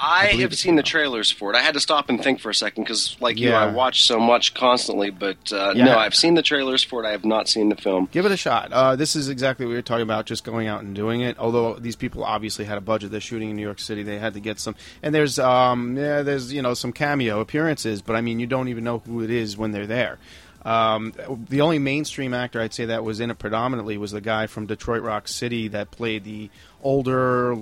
[0.01, 1.55] I, believe have seen the trailers for it.
[1.55, 3.61] I had to stop and think for a second because, like you, Yeah.
[3.61, 5.11] I watch so much constantly.
[5.11, 5.85] But uh, Yeah.
[5.85, 7.07] no, I've seen the trailers for it.
[7.07, 8.09] I have not seen the film.
[8.11, 8.71] Give it a shot.
[8.73, 11.37] Uh, this is exactly what we were talking about, just going out and doing it.
[11.37, 14.01] Although these people obviously had a budget, they're shooting in New York City.
[14.03, 18.01] They had to get some, and there's um, yeah, there's you know some cameo appearances,
[18.01, 20.17] but I mean you don't even know who it is when they're there.
[20.63, 21.13] Um,
[21.49, 24.67] the only mainstream actor I'd say that was in it predominantly was the guy from
[24.67, 26.49] Detroit Rock City that played the
[26.83, 27.55] older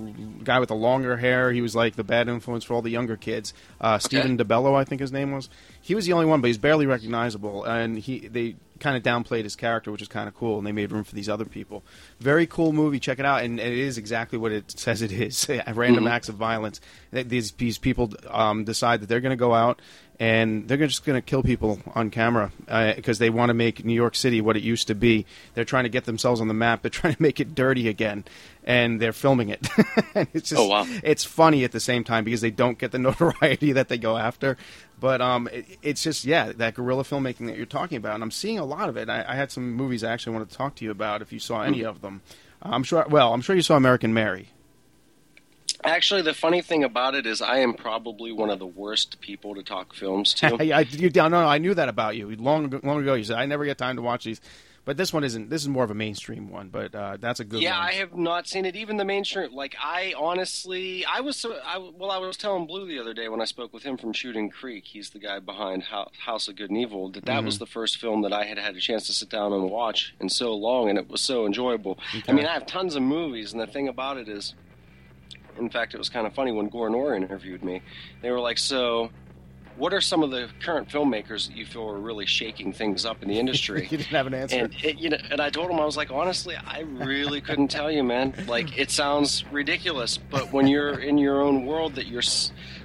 [0.44, 1.52] guy with the longer hair.
[1.52, 3.54] He was like the bad influence for all the younger kids.
[3.80, 5.48] Uh, Stephen DeBello, I think his name was.
[5.80, 7.64] He was the only one, but he's barely recognizable.
[7.64, 10.58] And he they kind of downplayed his character, which is kind of cool.
[10.58, 11.82] And they made room for these other people.
[12.18, 12.98] Very cool movie.
[12.98, 13.42] Check it out.
[13.42, 15.48] And it is exactly what it says it is.
[15.74, 16.80] Random acts of violence.
[17.12, 19.80] These these people um, decide that they're going to go out
[20.20, 22.52] and they're just going to kill people on camera
[22.94, 25.24] because they want to make New York City what it used to be.
[25.54, 26.82] They're trying to get themselves on the map.
[26.82, 28.24] They're trying to make it dirty again,
[28.62, 29.66] and they're filming it.
[30.12, 30.86] And it's just, Oh, wow.
[31.04, 34.16] It's funny at the same time because they don't get the notoriety that they go
[34.18, 34.56] after.
[34.98, 38.30] But um, it, it's just yeah, that guerrilla filmmaking that you're talking about, and I'm
[38.30, 39.08] seeing a lot of it.
[39.08, 41.38] I, I had some movies I actually wanted to talk to you about if you
[41.38, 42.20] saw any of them.
[42.60, 43.06] I'm sure.
[43.08, 44.50] Well, I'm sure you saw American Mary.
[45.84, 49.54] Actually, the funny thing about it is, I am probably one of the worst people
[49.54, 50.56] to talk films to.
[50.60, 53.14] I, you, no, no, I knew that about you long, ago- long ago.
[53.14, 54.40] You said I never get time to watch these,
[54.84, 55.48] but this one isn't.
[55.50, 57.88] This is more of a mainstream one, but uh, that's a good yeah, one.
[57.88, 58.76] I have not seen it.
[58.76, 61.54] Even the mainstream, like I honestly, I was so.
[61.64, 64.12] I, well, I was telling Blue the other day when I spoke with him from
[64.12, 64.84] Shooting Creek.
[64.86, 67.10] He's the guy behind House of Good and Evil.
[67.10, 67.46] That that Mm-hmm.
[67.46, 70.14] was the first film that I had had a chance to sit down and watch
[70.20, 71.98] in so long, and it was so enjoyable.
[72.28, 74.54] I mean, I have tons of movies, and the thing about it is,
[75.58, 77.82] in fact, it was kind of funny when Gore Nor interviewed me.
[78.22, 79.10] They were like, "So,
[79.76, 83.22] what are some of the current filmmakers that you feel are really shaking things up
[83.22, 84.58] in the industry?" you didn't have an answer.
[84.58, 87.68] And it, you know, and I told him I was like, honestly, I really couldn't
[87.68, 88.34] tell you, man.
[88.46, 92.22] Like, it sounds ridiculous, but when you're in your own world, that you're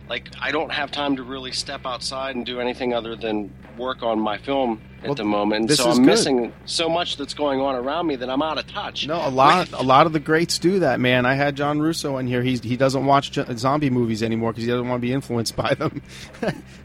[0.10, 4.04] like, I don't have time to really step outside and do anything other than work
[4.04, 5.70] on my film at Well, the moment.
[5.72, 6.06] So I'm good.
[6.06, 9.06] missing so much that's going on around me that I'm out of touch.
[9.06, 11.26] No, a lot, a lot of the greats do that, man.
[11.26, 12.42] I had John Russo in here.
[12.42, 15.74] He's he doesn't watch zombie movies anymore because he doesn't want to be influenced by
[15.74, 16.02] them.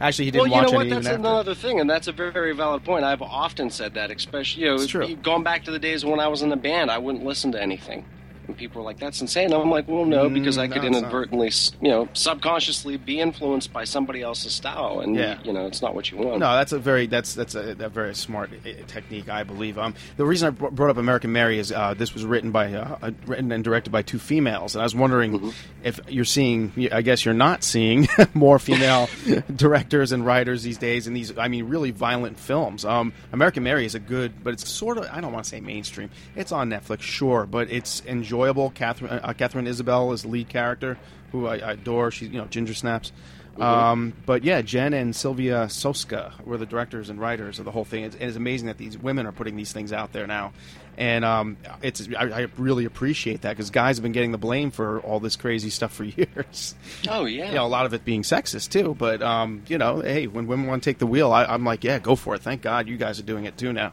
[0.01, 0.89] Actually, he Well, didn't you watch know what?
[0.91, 1.19] That's after.
[1.19, 3.05] another thing, and that's a very, very valid point.
[3.05, 6.43] I've often said that, especially you know, going back to the days when I was
[6.43, 8.05] in the band, I wouldn't listen to anything.
[8.51, 10.89] And people are like, "That's insane." I'm like, "Well, no, because I Mm, could no,
[10.99, 15.39] inadvertently, you know, subconsciously be influenced by somebody else's style, and Yeah.
[15.45, 17.89] you know, it's not what you want." No, that's a very that's that's a, a
[17.89, 19.79] very smart uh, technique, I believe.
[19.79, 22.99] Um, the reason I brought up American Mary is uh, this was written by uh,
[23.03, 25.51] uh, written and directed by two females, and I was wondering Mm-hmm.
[25.85, 26.73] if you're seeing.
[26.93, 29.09] I guess you're not seeing more female
[29.57, 31.37] directors and writers these days in these.
[31.39, 32.85] I mean, really violent films.
[32.85, 35.61] Um, American Mary is a good, but it's sort of I don't want to say
[35.61, 36.11] mainstream.
[36.37, 38.40] It's on Netflix, sure, but it's enjoyable.
[38.71, 40.99] Katharine uh, Katharine Isabelle is the lead character,
[41.33, 42.11] who I, I adore.
[42.11, 43.13] She's you know Ginger Snaps.
[43.59, 47.85] Um, but yeah, Jen and Sylvia Soska were the directors and writers of the whole
[47.85, 48.05] thing.
[48.05, 50.53] It's, it is amazing that these women are putting these things out there now,
[50.97, 54.71] and um, it's I, I really appreciate that because guys have been getting the blame
[54.71, 56.75] for all this crazy stuff for years.
[57.09, 57.49] Oh yeah.
[57.49, 58.95] You know, a lot of it being sexist too.
[58.99, 61.85] But um, you know, hey, when women want to take the wheel, I, I'm like,
[61.85, 62.43] yeah, go for it.
[62.43, 63.93] Thank God you guys are doing it too now.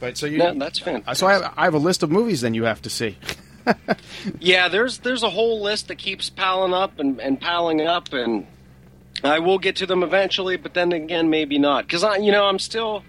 [0.00, 1.16] But so you, No, that's fantastic.
[1.16, 3.16] so I have, I have a list of movies then you have to see.
[4.40, 8.46] Yeah, there's there's a whole list that keeps piling up and, and piling up, and
[9.22, 10.56] I will get to them eventually.
[10.56, 13.04] But then again, maybe not, because I, you know, I'm still.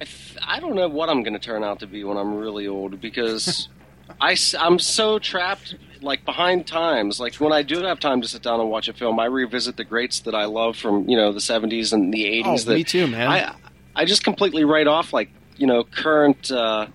[0.00, 2.34] I, th- I don't know what I'm going to turn out to be when I'm
[2.34, 3.68] really old because
[4.20, 7.20] I I'm so trapped like behind times.
[7.20, 9.76] Like when I do have time to sit down and watch a film, I revisit
[9.76, 12.42] the greats that I love from you know the 70s and the 80s.
[12.46, 13.28] Oh, that me too, man.
[13.28, 13.54] I
[13.94, 16.50] I just completely write off like you know current.
[16.50, 16.88] Uh,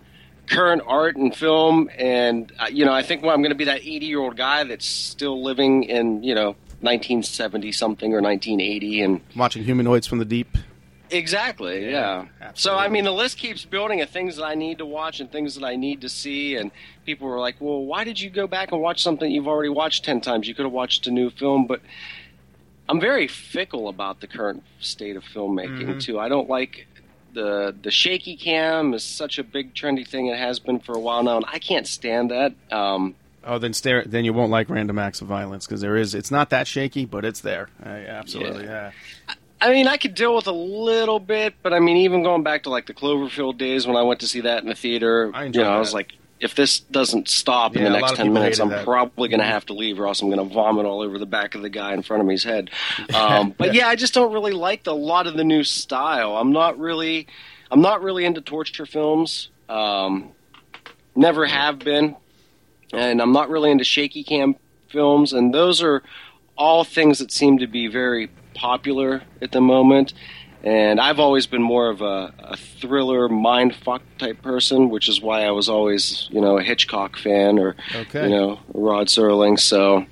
[0.48, 1.90] current art and film.
[1.98, 4.36] And uh, you know i think well, i'm going to be that 80 year old
[4.36, 10.18] guy that's still living in you know 1970 something or 1980 and Watching Humanoids from
[10.20, 10.58] the Deep.
[11.10, 14.86] exactly yeah, so i mean the list keeps building of things that i need to
[14.86, 16.56] watch and things that i need to see.
[16.56, 16.72] And
[17.06, 20.04] people were like well why did you go back and watch something you've already watched
[20.04, 20.48] 10 times?
[20.48, 21.68] You could have watched a new film.
[21.68, 21.82] But
[22.90, 26.20] i'm very fickle about the current state of filmmaking too.
[26.20, 26.88] I don't like
[27.34, 31.00] the the shaky cam is such a big trendy thing it has been for a
[31.00, 34.04] while now and i can't stand that um, Oh, then stare.
[34.06, 36.14] Then you won't like random acts of violence because there is.
[36.14, 37.70] It's not that shaky, but it's there.
[37.84, 38.92] Uh, absolutely, yeah.
[39.60, 42.64] I mean, I could deal with a little bit, but I mean, even going back
[42.64, 45.42] to like the Cloverfield days when I went to see that in the theater, I
[45.42, 48.60] you enjoyed know, I was like, if this doesn't stop in the next ten minutes,
[48.60, 48.84] I'm that.
[48.84, 51.28] Probably going to have to leave, or else I'm going to vomit all over the
[51.28, 52.70] back of the guy in front of me's head.
[53.14, 56.38] Um, but yeah, I just don't really like the, a lot of the new style.
[56.38, 57.28] I'm not really,
[57.70, 59.50] I'm not really into torture films.
[59.70, 60.32] Um,
[61.16, 62.16] never have been,
[62.94, 64.56] and I'm not really into shaky cam
[64.90, 66.04] films, and those are
[66.58, 70.14] all things that seem to be very popular at the moment.
[70.64, 75.20] And I've always been more of a, a thriller, mind fuck type person, which is
[75.22, 78.24] why I was always, you know, a Hitchcock fan or, Okay.
[78.26, 79.60] you know, Rod Serling.
[79.60, 80.06] So,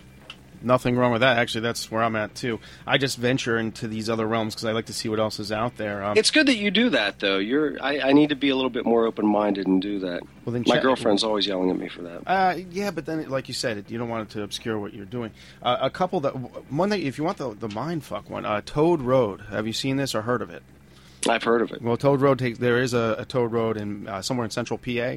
[0.62, 1.38] Nothing wrong with that.
[1.38, 2.60] Actually, that's where I'm at too.
[2.86, 5.52] I just venture into these other realms because I like to see what else is
[5.52, 6.04] out there.
[6.04, 7.38] Um, it's good that you do that, though.
[7.38, 10.22] You're, I, I need to be a little bit more open minded and do that.
[10.46, 12.24] Well, then My check- girlfriend's always yelling at me for that.
[12.28, 14.94] Uh, yeah, but then, like you said, it, you don't want it to obscure what
[14.94, 15.32] you're doing.
[15.64, 16.32] Uh, a couple that
[16.72, 19.42] one that if you want the the mind fuck one, uh, Toad Road.
[19.50, 20.64] Have you seen this or heard of it?
[21.28, 21.82] I've heard of it.
[21.82, 24.78] Well, Toad Road takes there is a, a Toad Road in uh, somewhere in central
[24.78, 25.16] PA,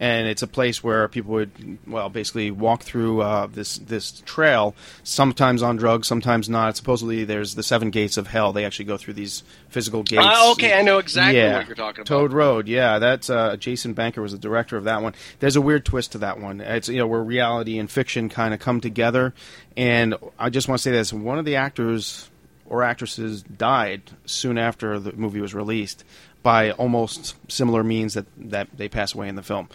[0.00, 4.74] and it's a place where people would well basically walk through uh, this this trail.
[5.02, 6.76] Sometimes on drugs, sometimes not.
[6.76, 8.52] Supposedly, there's the seven gates of hell.
[8.52, 10.22] They actually go through these physical gates.
[10.24, 11.58] Ah, okay, I know exactly yeah.
[11.58, 12.06] what you're talking about.
[12.06, 15.14] Toad Road, yeah, that's uh, Jason Banker was the director of that one.
[15.40, 16.60] There's a weird twist to that one.
[16.60, 19.34] It's you know where reality and fiction kind of come together,
[19.76, 22.30] and I just want to say this: one of the actors
[22.66, 26.04] or actresses died soon after the movie was released
[26.48, 29.68] by almost similar means that that they pass away in the film.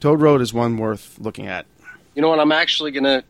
[0.00, 1.66] Toad Road is one worth looking at.
[2.14, 2.40] You know what?
[2.40, 3.22] I'm actually gonna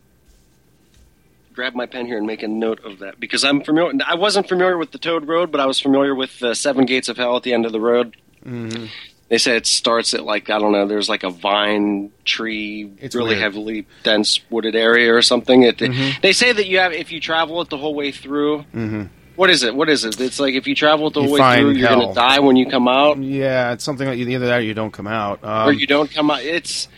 [1.53, 3.93] grab my pen here and make a note of that because I'm familiar.
[4.07, 7.09] I wasn't familiar with the Toad Road, but I was familiar with the Seven Gates
[7.09, 8.17] of Hell at the end of the road.
[8.45, 8.87] Mm-hmm.
[9.29, 10.87] They say it starts at like I don't know.
[10.87, 13.41] There's like a vine tree, It's really weird.
[13.43, 15.63] heavily dense wooded area or something.
[15.65, 16.21] It, Mhm.
[16.21, 18.59] They say that you have if you travel it the whole way through.
[18.73, 19.03] Mm-hmm.
[19.37, 19.75] What is it?
[19.75, 20.19] What is it?
[20.21, 22.09] It's like if you travel the You way through, you're hell.
[22.09, 24.93] to die when you come out, Yeah, it's something like either that or you don't
[24.93, 25.45] come out.
[25.45, 26.43] Um, or you don't come out.
[26.43, 26.89] It's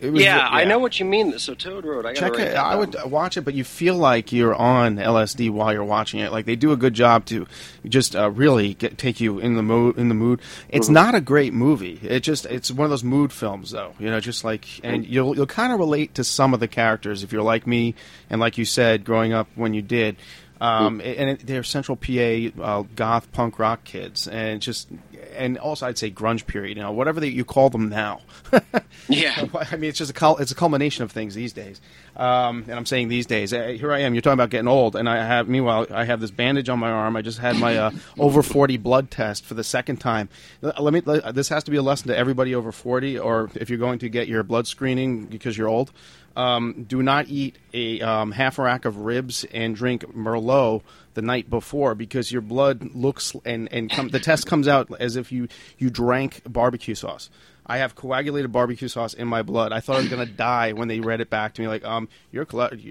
[0.00, 1.36] it was- yeah, I know what you mean.
[1.40, 2.54] So Toad Road, I Check it.
[2.54, 6.30] I would watch it, but you feel like you're on LSD while you're watching it.
[6.30, 7.48] Like they do a good job to
[7.84, 9.98] just uh, really get, take you in the mood.
[9.98, 10.40] In the mood.
[10.68, 10.94] It's Mm-hmm.
[10.94, 11.98] not a great movie.
[12.00, 13.92] It just it's one of those mood films, though.
[13.98, 15.12] You know, just like and Mm-hmm.
[15.12, 17.96] you'll you'll kind of relate to some of the characters if you're like me
[18.30, 20.14] and like you said, growing up when you did.
[20.60, 24.88] Um, and it, they're Central PA uh, goth punk rock kids, and just
[25.36, 26.76] and also I'd say grunge period.
[26.76, 28.20] You know, whatever they, you call them now.
[29.08, 29.46] Yeah.
[29.72, 31.80] I mean, it's just a it's a culmination of things these days.
[32.16, 33.52] Um, and I'm saying these days.
[33.52, 34.14] Uh, here I am.
[34.14, 35.48] You're talking about getting old, and I have.
[35.48, 37.16] Meanwhile, I have this bandage on my arm.
[37.16, 40.28] I just had my uh, over 40 blood test for the second time.
[40.60, 41.00] Let me.
[41.04, 44.00] Let, this has to be a lesson to everybody over 40, or if you're going
[44.00, 45.92] to get your blood screening because you're old.
[46.38, 50.82] Um, do not eat a um, half a rack of ribs and drink Merlot
[51.14, 55.16] the night before because your blood looks and and come, the test comes out as
[55.16, 57.28] if you you drank barbecue sauce.
[57.66, 59.72] I have coagulated barbecue sauce in my blood.
[59.72, 62.08] I thought I was gonna die when they read it back to me like, um,
[62.30, 62.46] you're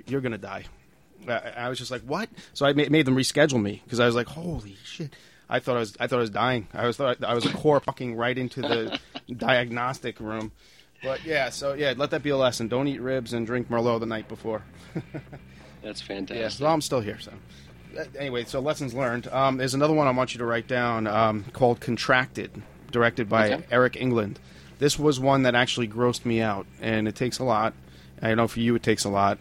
[0.08, 0.66] you're gonna die.
[1.26, 2.28] I, I was just like, what?
[2.54, 5.14] So I made, made them reschedule me because I was like, holy shit.
[5.50, 6.68] I thought I was I thought I was dying.
[6.74, 9.00] I was thought I was a core fucking right into the
[9.38, 10.52] diagnostic room.
[11.04, 12.68] But yeah, so yeah, let that be a lesson.
[12.68, 14.64] Don't eat ribs and drink Merlot the night before.
[15.84, 16.60] That's fantastic.
[16.60, 17.20] Yeah, well, I'm still here.
[17.20, 17.32] So
[18.18, 19.28] anyway, so lessons learned.
[19.28, 22.52] Um, there's another one I want you to write down um, called "Contracted,"
[22.92, 23.66] directed by Okay.
[23.72, 24.40] Eric England.
[24.80, 27.74] This was one that actually grossed me out, and it takes a lot.
[28.22, 29.38] I know for you it takes a lot,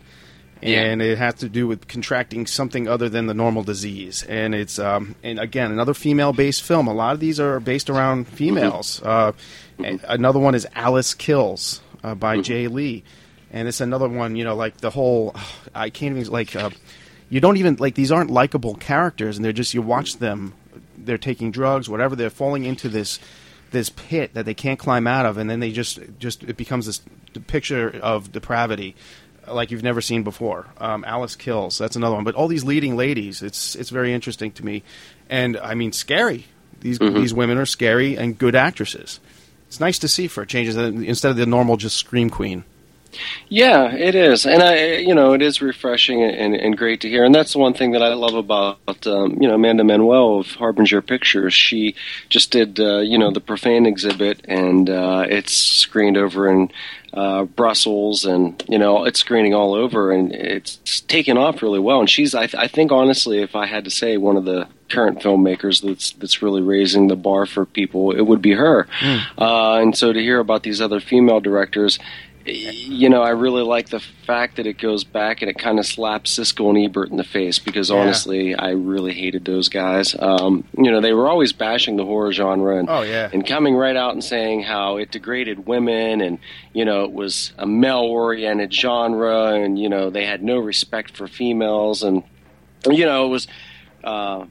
[0.63, 0.83] Yeah.
[0.83, 4.23] and it has to do with contracting something other than the normal disease.
[4.23, 6.87] And it's um, and again another female-based film.
[6.87, 9.03] A lot of these are based around females.
[9.03, 9.33] Uh,
[9.83, 13.05] a- Another one is Alyce Kills uh, by Jay Lee,
[13.51, 14.37] and it's another one.
[14.37, 15.35] You know, like the whole
[15.75, 16.55] I can't even like.
[16.57, 16.71] Uh,
[17.29, 20.55] you don't even like these aren't likable characters, and they're just you watch them.
[20.97, 22.15] They're taking drugs, whatever.
[22.17, 23.19] They're falling into this
[23.73, 26.87] this pit that they can't climb out of, and then they just just it becomes
[26.87, 27.01] this
[27.49, 28.95] picture of depravity
[29.49, 30.67] like you've never seen before.
[30.79, 32.25] Um, Alyce Kills, that's another one.
[32.25, 34.83] But all these leading ladies, it's it's very interesting to me,
[35.29, 36.47] and I mean scary.
[36.81, 39.19] These these women are scary and good actresses.
[39.69, 42.65] It's nice to see for a change instead of the normal just scream queen.
[43.49, 47.25] Yeah, it is, and I, you know, it is refreshing and, and great to hear.
[47.25, 50.49] And that's the one thing that I love about, um, you know, Amanda Manuel of
[50.49, 51.55] Harbinger Pictures.
[51.55, 51.95] She
[52.29, 56.71] just did, uh, you know, the Profane exhibit, and uh, it's screened over in
[57.15, 62.01] uh, Brussels, and you know, it's screening all over, and it's taken off really well.
[62.01, 64.69] And she's, I, th- I think, honestly, if I had to say, one of the
[64.89, 68.87] current filmmakers that's that's really raising the bar for people, it would be her.
[69.39, 71.99] Uh, and so to hear about these other female directors
[72.49, 75.85] you know, I really like the fact that it goes back and it kind of
[75.85, 77.97] slaps Siskel and Ebert in the face because Yeah.
[77.97, 80.15] honestly, I really hated those guys.
[80.17, 83.29] Um, you know, they were always bashing the horror genre and Oh, yeah.
[83.33, 86.39] and coming right out and saying how it degraded women and
[86.73, 91.27] you know it was a male-oriented genre and you know they had no respect for
[91.27, 92.23] females and
[92.89, 93.49] you know it was.
[94.05, 94.45] Uh,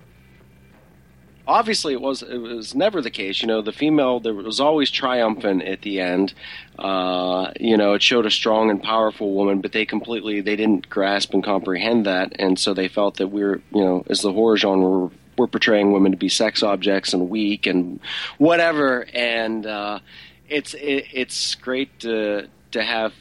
[1.47, 3.41] obviously it was it was never the case.
[3.41, 6.33] You know the female there was always triumphant at the end.
[6.77, 10.89] Uh, you know it showed a strong and powerful woman but they completely they didn't
[10.89, 12.33] grasp and comprehend that.
[12.39, 16.11] And so they felt that we're you know as the horror genre we're, portraying women
[16.13, 17.99] to be sex objects and weak and
[18.37, 19.05] whatever.
[19.13, 19.99] And uh,
[20.47, 23.13] it's it, it's great to to have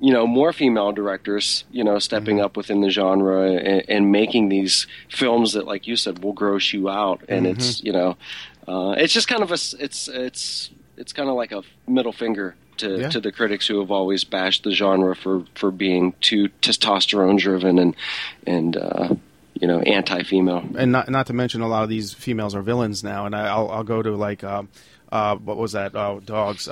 [0.00, 4.48] you know more female directors you know stepping up within the genre and, and making
[4.48, 8.16] these films that like you said will gross you out and it's you know
[8.68, 12.54] uh, it's just kind of a it's it's it's kind of like a middle finger
[12.76, 13.08] to, Yeah.
[13.08, 17.78] to the critics who have always bashed the genre for, for being too testosterone driven
[17.78, 17.96] and
[18.46, 19.14] and uh,
[19.54, 20.62] you know anti female.
[20.76, 23.26] and not not to mention a lot of these females are villains now.
[23.26, 24.68] And I, I'll I'll go to like um,
[25.10, 25.96] uh, what was that?
[25.96, 26.68] Uh, dogs.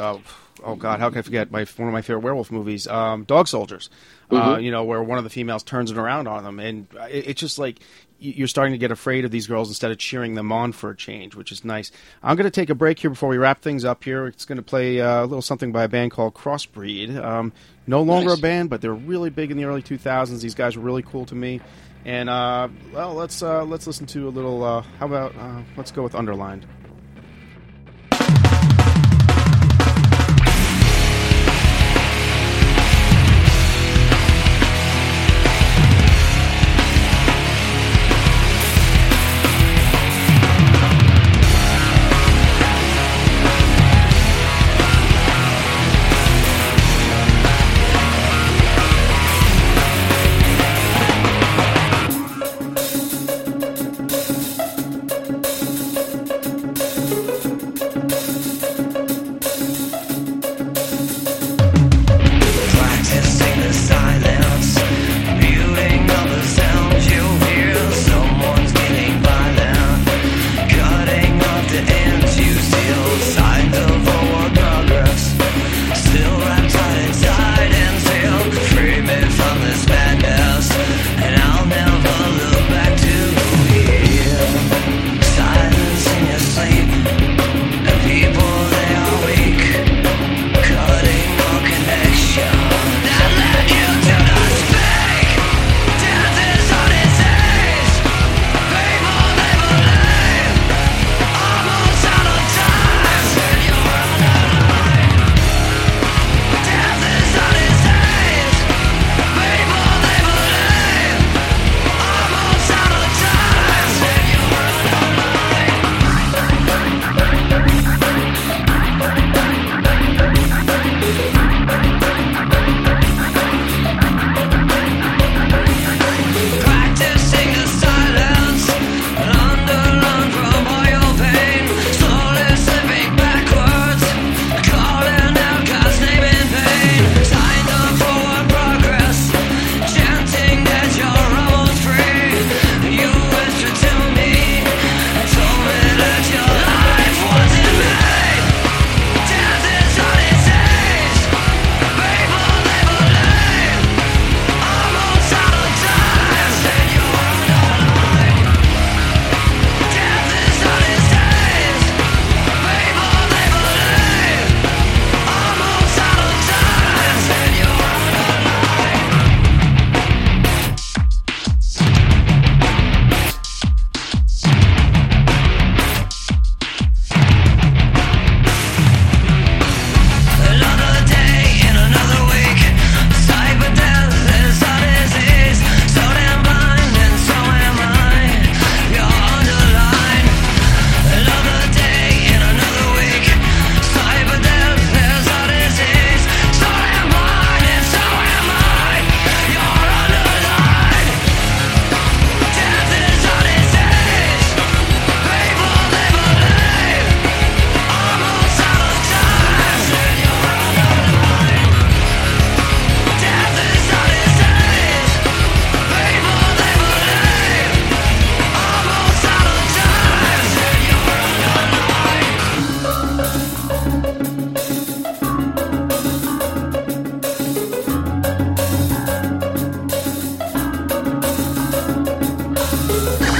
[0.62, 3.24] Uh, oh God, how can I forget my one of my favorite werewolf movies, um,
[3.24, 3.90] Dog Soldiers.
[4.30, 7.28] Uh, you know where one of the females turns it around on them, and it,
[7.28, 7.78] it's just like
[8.18, 10.96] you're starting to get afraid of these girls instead of cheering them on for a
[10.96, 11.92] change, which is nice.
[12.22, 14.02] I'm going to take a break here before we wrap things up.
[14.02, 17.14] Here, it's going to play uh, a little something by a band called Crossbreed.
[17.22, 17.52] Um,
[17.86, 18.38] no longer Nice.
[18.38, 20.40] a band, but they're really big in the early 2000s.
[20.40, 21.60] These guys were really cool to me.
[22.04, 24.64] And uh, well, let's uh, let's listen to a little.
[24.64, 26.64] Uh, how about uh, let's go with Underlined.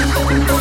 [0.08, 0.55] Oh.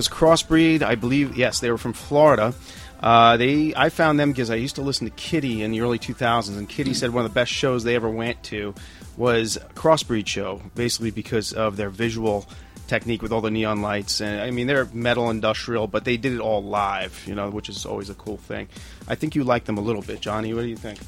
[0.00, 0.80] Was Crossbreed.
[0.80, 2.54] I believe yes, they were from Florida.
[3.00, 5.98] Uh, they I found them because I used to listen to Kittie in the early
[5.98, 8.74] 2000s, and Kittie said one of the best shows they ever went to
[9.18, 12.48] was Crossbreed show, basically because of their visual
[12.86, 14.22] technique with all the neon lights.
[14.22, 17.68] And I mean, they're metal industrial, but they did it all live, you know, which
[17.68, 18.68] is always a cool thing.
[19.06, 20.54] I think you like them a little bit, Johnny.
[20.54, 20.98] What do you think?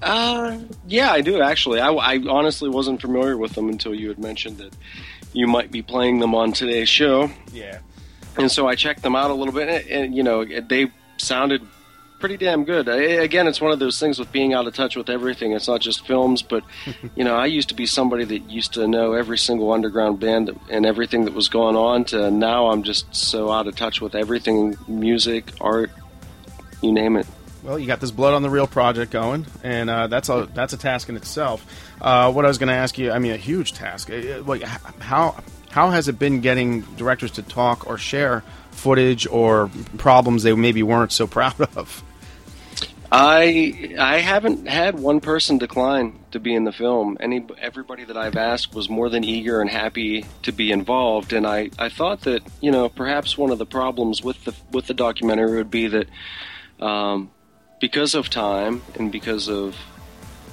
[0.00, 1.80] Uh, yeah, I do actually.
[1.80, 4.72] I, I honestly wasn't familiar with them until you had mentioned that
[5.32, 7.28] you might be playing them on today's show.
[7.52, 7.80] Yeah.
[8.38, 11.62] And so I checked them out a little bit, and, and you know, they sounded
[12.18, 12.88] pretty damn good.
[12.88, 15.52] I, again, it's one of those things with being out of touch with everything.
[15.52, 16.64] It's not just films, but
[17.14, 20.58] you know, I used to be somebody that used to know every single underground band
[20.70, 22.04] and everything that was going on.
[22.06, 25.90] To now, I'm just so out of touch with everything: music, art,
[26.82, 27.26] you name it.
[27.62, 30.72] Well, you got this Blood on the Reel project going, and uh, that's a that's
[30.72, 31.66] a task in itself.
[32.00, 34.10] Uh, what I was going to ask you, I mean, a huge task.
[34.10, 35.42] Uh, Like, how
[35.76, 40.82] how has it been getting directors to talk or share footage or problems they maybe
[40.82, 42.02] weren't so proud of?
[43.12, 47.18] I I haven't had one person decline to be in the film.
[47.20, 51.34] Any everybody that I've asked was more than eager and happy to be involved.
[51.34, 54.86] And I, I thought that you know perhaps one of the problems with the with
[54.86, 56.08] the documentary would be that
[56.80, 57.30] um,
[57.80, 59.76] because of time and because of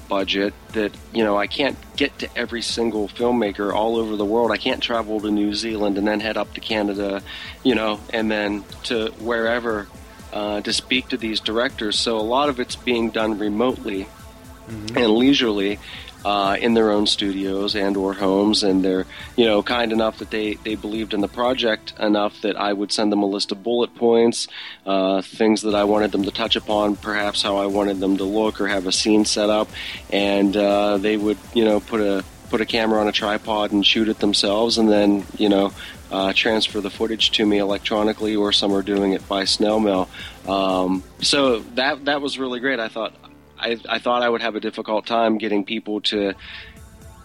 [0.08, 4.52] budget that you know I can't get to every single filmmaker all over the world.
[4.52, 7.22] I can't travel to New Zealand and then head up to Canada,
[7.64, 9.88] you know, and then to wherever
[10.32, 11.98] uh, to speak to these directors.
[11.98, 14.08] So a lot of it's being done remotely
[14.68, 15.80] and leisurely
[16.26, 19.06] uh, in their own studios and or homes and they're
[19.36, 22.92] you know kind enough that they, they believed in the project enough that I would
[22.92, 24.48] send them a list of bullet points
[24.86, 28.24] uh, things that I wanted them to touch upon perhaps how I wanted them to
[28.24, 29.70] look or have a scene set up
[30.12, 33.86] and uh, they would you know put a put a camera on a tripod and
[33.86, 35.72] shoot it themselves and then you know
[36.14, 40.08] uh, transfer the footage to me electronically or some are doing it by snail mail.
[40.48, 42.80] Um, so that that was really great.
[42.80, 43.16] I thought
[43.64, 46.34] I, I thought I would have a difficult time getting people to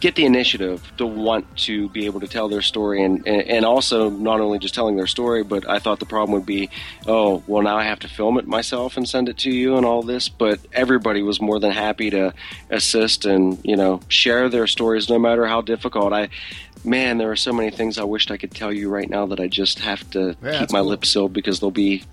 [0.01, 4.09] get the initiative to want to be able to tell their story and, and, also
[4.09, 6.71] not only just telling their story, but I thought the problem would be,
[7.07, 9.85] oh, well, now I have to film it myself and send it to you and
[9.85, 10.29] all this.
[10.29, 12.33] But everybody was more than happy to
[12.71, 16.13] assist and, you know, share their stories no matter how difficult.
[16.13, 16.29] I,
[16.85, 19.41] man, there are so many things I wished I could tell you right now that
[19.41, 20.89] I just have to Yeah, keep my cool.
[20.89, 22.05] lips sealed because they'll be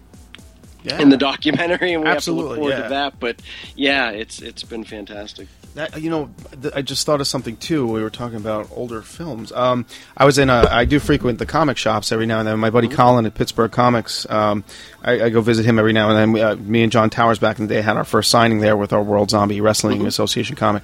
[0.85, 1.01] Yeah.
[1.01, 2.83] in the documentary and we Absolutely, have to look forward yeah.
[2.83, 3.19] to that.
[3.19, 3.41] But
[3.75, 5.47] yeah, it's it's been fantastic.
[5.73, 6.29] That, you know,
[6.61, 7.85] th- I just thought of something too.
[7.85, 9.51] We were talking about older films.
[9.51, 10.65] Um, I was in a.
[10.71, 12.57] I do frequent the comic shops every now and then.
[12.59, 14.25] My buddy Colin at Pittsburgh Comics.
[14.29, 14.63] Um,
[15.03, 16.31] I, I go visit him every now and then.
[16.31, 18.77] We, uh, me and John Towers back in the day had our first signing there
[18.77, 20.83] with our World Zombie Wrestling Association comic.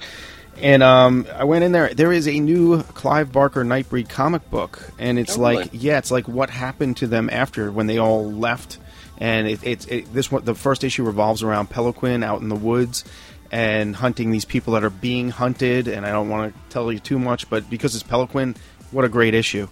[0.60, 1.94] And um, I went in there.
[1.94, 5.70] There is a new Clive Barker Nightbreed comic book, and it's Oh, like, really?
[5.78, 8.76] yeah, it's like what happened to them after when they all left.
[9.18, 10.44] And it, it's it, this one.
[10.44, 13.04] The first issue revolves around Peloquin out in the woods
[13.50, 15.86] and hunting these people that are being hunted.
[15.86, 18.56] And I don't want to tell you too much, but because it's Peloquin,
[18.90, 19.68] what a great issue!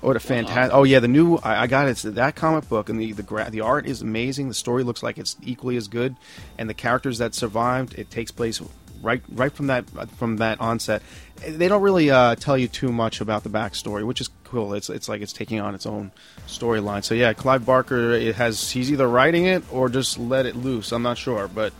[0.00, 0.74] What a fantastic!
[0.74, 1.92] Oh yeah, the new I, I got it.
[1.92, 4.48] It's that comic book, and the the gra- the art is amazing.
[4.48, 6.16] The story looks like it's equally as good,
[6.58, 7.98] and the characters that survived.
[7.98, 8.60] It takes place
[9.04, 11.02] right right from that from that onset.
[11.46, 14.74] They don't really uh, tell you too much about the backstory, which is cool.
[14.74, 16.12] It's it's like it's taking on its own
[16.46, 17.04] storyline.
[17.04, 20.92] So yeah, Clive Barker it has he's either writing it or just let it loose.
[20.92, 21.72] I'm not sure, but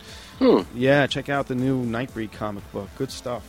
[0.73, 2.89] yeah, check out the new Nightbreed comic book.
[2.97, 3.43] Good stuff.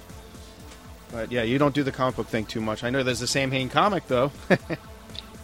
[1.12, 2.82] But yeah, you don't do the comic book thing too much.
[2.82, 4.32] I know there's the Samhain comic though.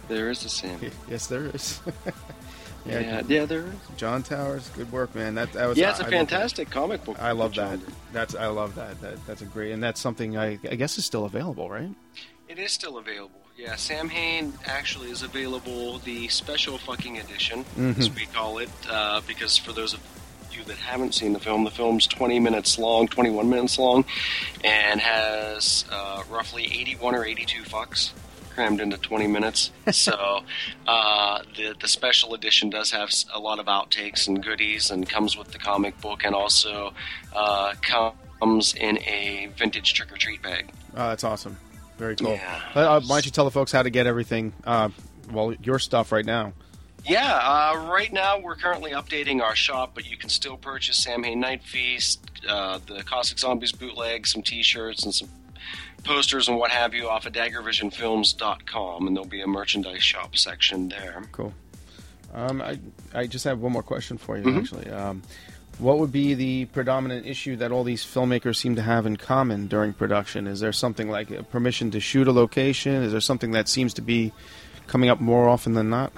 [0.07, 0.79] There is a Sam.
[1.09, 1.79] yes, there is.
[2.85, 3.73] Yeah, yeah, yeah, there is.
[3.97, 5.35] John Towers, good work, man.
[5.35, 7.17] That, that was Yeah, it's a I fantastic comic book.
[7.21, 7.79] I love that.
[8.11, 8.99] That's I love that.
[9.01, 9.25] that.
[9.25, 11.89] That's a great, and that's something I, I guess is still available, right?
[12.49, 13.39] It is still available.
[13.57, 15.99] Yeah, Samhain actually is available.
[15.99, 17.63] The special fucking edition,
[17.97, 19.99] as we call it, uh, because for those of
[20.51, 24.05] you that haven't seen the film, the film's 20 minutes long, 21 minutes long,
[24.63, 28.11] and has uh, roughly 81 or 82 fucks
[28.53, 29.71] crammed into 20 minutes.
[29.91, 30.43] so
[30.87, 35.37] uh, the the special edition does have a lot of outtakes and goodies, and comes
[35.37, 36.93] with the comic book, and also
[37.35, 40.69] uh, comes in a vintage trick or treat bag.
[40.95, 41.57] Oh, that's awesome.
[41.97, 42.31] Very cool.
[42.31, 42.61] Yeah.
[42.73, 44.53] Uh, why don't you tell the folks how to get everything?
[44.63, 44.89] Uh,
[45.31, 46.53] well, your stuff right now.
[47.05, 51.39] Yeah, uh, right now we're currently updating our shop, but you can still purchase Samhain
[51.41, 55.27] Night Feast, uh, the Caustic Zombies bootleg, some T-shirts, and some
[56.03, 60.89] posters and what have you off of DaggerVisionFilms.com, and there'll be a merchandise shop section
[60.89, 61.23] there.
[61.31, 61.53] Cool.
[62.33, 62.79] Um, I
[63.13, 64.59] I just have one more question for you, Mm-hmm.
[64.59, 64.89] actually.
[64.89, 65.21] Um,
[65.79, 69.67] what would be the predominant issue that all these filmmakers seem to have in common
[69.67, 70.45] during production?
[70.45, 73.01] Is there something like a permission to shoot a location?
[73.01, 74.31] Is there something that seems to be
[74.87, 76.13] coming up more often than not?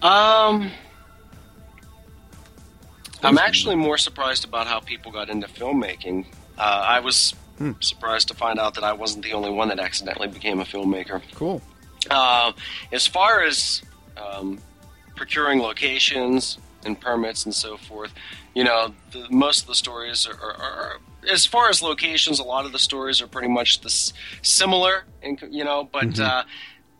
[0.00, 0.70] Um,
[3.22, 6.24] I'm actually more surprised about how people got into filmmaking.
[6.58, 7.80] Uh, I was Hmm.
[7.80, 11.22] surprised to find out that I wasn't the only one that accidentally became a filmmaker.
[11.36, 11.62] Cool.
[12.10, 12.50] Uh,
[12.90, 13.82] as far as
[14.16, 14.58] um,
[15.14, 18.12] procuring locations and permits and so forth,
[18.54, 20.96] you know, the, most of the stories are, are, are,
[21.30, 25.38] as far as locations, a lot of the stories are pretty much this similar, in,
[25.52, 25.84] you know.
[25.84, 26.20] But Mhm.
[26.24, 26.42] uh,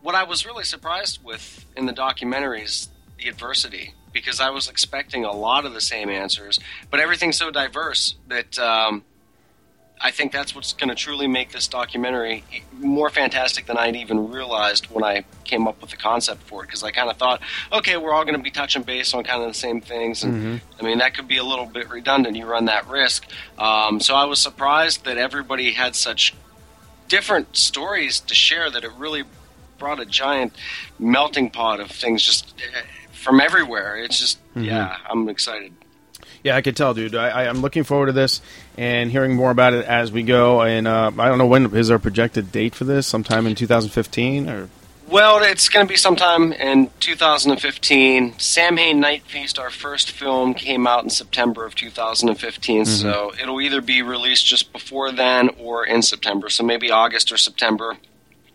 [0.00, 2.86] what I was really surprised with in the documentaries,
[3.18, 7.50] the adversity, because I was expecting a lot of the same answers, but everything's so
[7.50, 8.56] diverse that.
[8.60, 9.02] Um,
[10.04, 12.42] I think that's what's going to truly make this documentary
[12.72, 16.66] more fantastic than I'd even realized when I came up with the concept for it.
[16.66, 17.40] Because I kind of thought,
[17.72, 20.34] okay, we're all going to be touching base on kind of the same things, and
[20.34, 20.60] Mhm.
[20.80, 22.36] I mean that could be a little bit redundant.
[22.36, 23.26] You run that risk.
[23.58, 26.34] Um, so I was surprised that everybody had such
[27.08, 29.22] different stories to share that it really
[29.78, 30.52] brought a giant
[30.98, 32.80] melting pot of things just eh,
[33.12, 33.96] from everywhere.
[33.96, 34.64] It's just, Mhm.
[34.66, 35.72] yeah, I'm excited.
[36.42, 37.14] Yeah, I could tell, dude.
[37.14, 38.40] I, I'm looking forward to this
[38.76, 40.60] and hearing more about it as we go.
[40.62, 43.06] And uh, I don't know when is our projected date for this?
[43.06, 44.68] Sometime in 2015 or
[45.06, 48.38] Well, it's going to be sometime in 2015.
[48.38, 52.86] Samhain Night Feast, our first film, came out in September of 2015.
[52.86, 56.48] So it'll either be released just before then or in September.
[56.48, 57.98] So maybe August or September.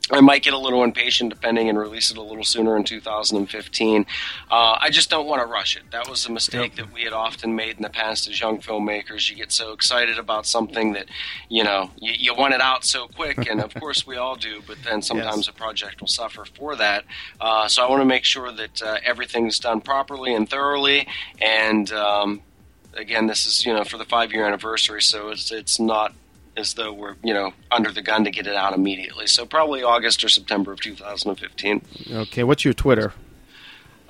[0.10, 4.05] I might get a little impatient depending and release it a little sooner in 2015.
[4.49, 5.84] Uh, I just don't want to rush it.
[5.91, 9.30] That was a mistake that we had often made in the past as young filmmakers.
[9.30, 11.08] You get so excited about something that,
[11.49, 14.62] you know, you, you want it out so quick, and of course we all do,
[14.66, 17.03] but then sometimes a project will suffer for that.
[17.41, 21.08] Uh, so I want to make sure that uh, everything's done properly and thoroughly,
[21.41, 22.41] and um,
[22.93, 26.14] again, this is, you know, for the five year anniversary, so it's, it's not
[26.58, 29.28] as though we're you know under the gun to get it out immediately.
[29.28, 31.82] So probably August or September of 2015.
[32.12, 32.43] okay.
[32.43, 33.14] What's your Twitter?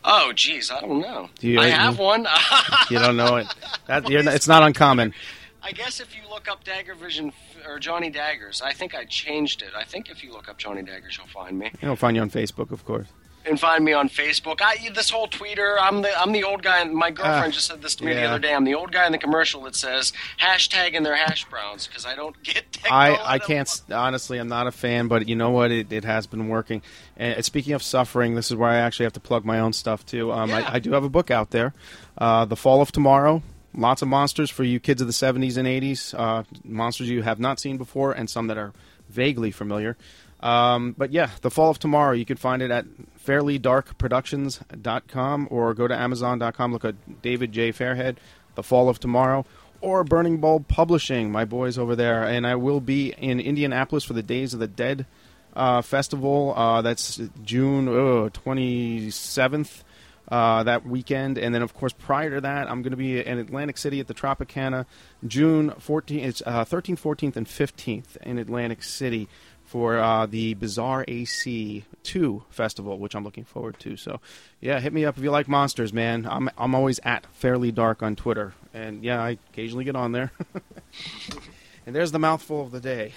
[0.09, 1.29] Oh, geez, I don't know.
[1.39, 2.25] Do you- I have one.
[2.89, 3.47] You don't know it.
[3.87, 5.13] That, you're not, it's not uncommon.
[5.61, 7.33] I guess if you look up Dagger Vision
[7.67, 9.71] or Johnny Daggers, I think I changed it.
[9.77, 11.71] I think if you look up Johnny Daggers, you'll find me.
[11.83, 13.07] I'll find you on Facebook, of course.
[13.47, 14.61] And find me on Facebook.
[14.61, 15.77] I this whole tweeter.
[15.79, 16.83] I'm the I'm the old guy.
[16.83, 18.53] My girlfriend Ah, just said this to me the other day.
[18.53, 22.05] I'm the old guy in the commercial that says hashtag in their hash browns because
[22.05, 23.15] I don't get I.
[23.35, 24.37] I can't honestly.
[24.37, 25.71] I'm not a fan, but you know what?
[25.71, 26.81] It, it has been working.
[27.15, 30.05] And speaking of suffering, this is where I actually have to plug my own stuff
[30.05, 30.31] too.
[30.31, 30.57] Um, Yeah.
[30.69, 31.73] I, I do have a book out there,
[32.17, 33.41] uh, "The Fall of Tomorrow."
[33.73, 36.13] Lots of monsters for you kids of the 70s and 80s.
[36.17, 38.73] Uh, monsters you have not seen before, and some that are
[39.09, 39.95] vaguely familiar.
[40.39, 42.13] Um, but yeah, The Fall of Tomorrow.
[42.13, 42.85] You can find it at
[43.25, 46.71] fairlydarkproductions.com or go to amazon.com.
[46.71, 47.71] Look at David J.
[47.71, 48.17] Fairhead,
[48.55, 49.45] The Fall of Tomorrow,
[49.81, 52.23] or Burning Bulb Publishing, my boys over there.
[52.23, 55.07] And I will be in Indianapolis for the Days of the Dead
[55.55, 56.53] uh, festival.
[56.55, 59.83] Uh, that's June oh, 27th.
[60.29, 63.39] Uh, that weekend, and then of course prior to that, I'm going to be in
[63.39, 64.85] Atlantic City at the Tropicana,
[65.25, 69.29] June 14th, it's uh, 13th, 14th, and 15th in Atlantic City
[69.67, 73.97] for uh, the Bizarre AC 2 festival, which I'm looking forward to.
[73.97, 74.21] So,
[74.61, 76.25] yeah, hit me up if you like monsters, man.
[76.25, 80.31] I'm I'm always at Fairly Dark on Twitter, and yeah, I occasionally get on there.
[81.85, 83.11] and there's the mouthful of the day.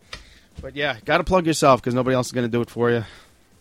[0.60, 2.90] but yeah, got to plug yourself because nobody else is going to do it for
[2.90, 3.04] you.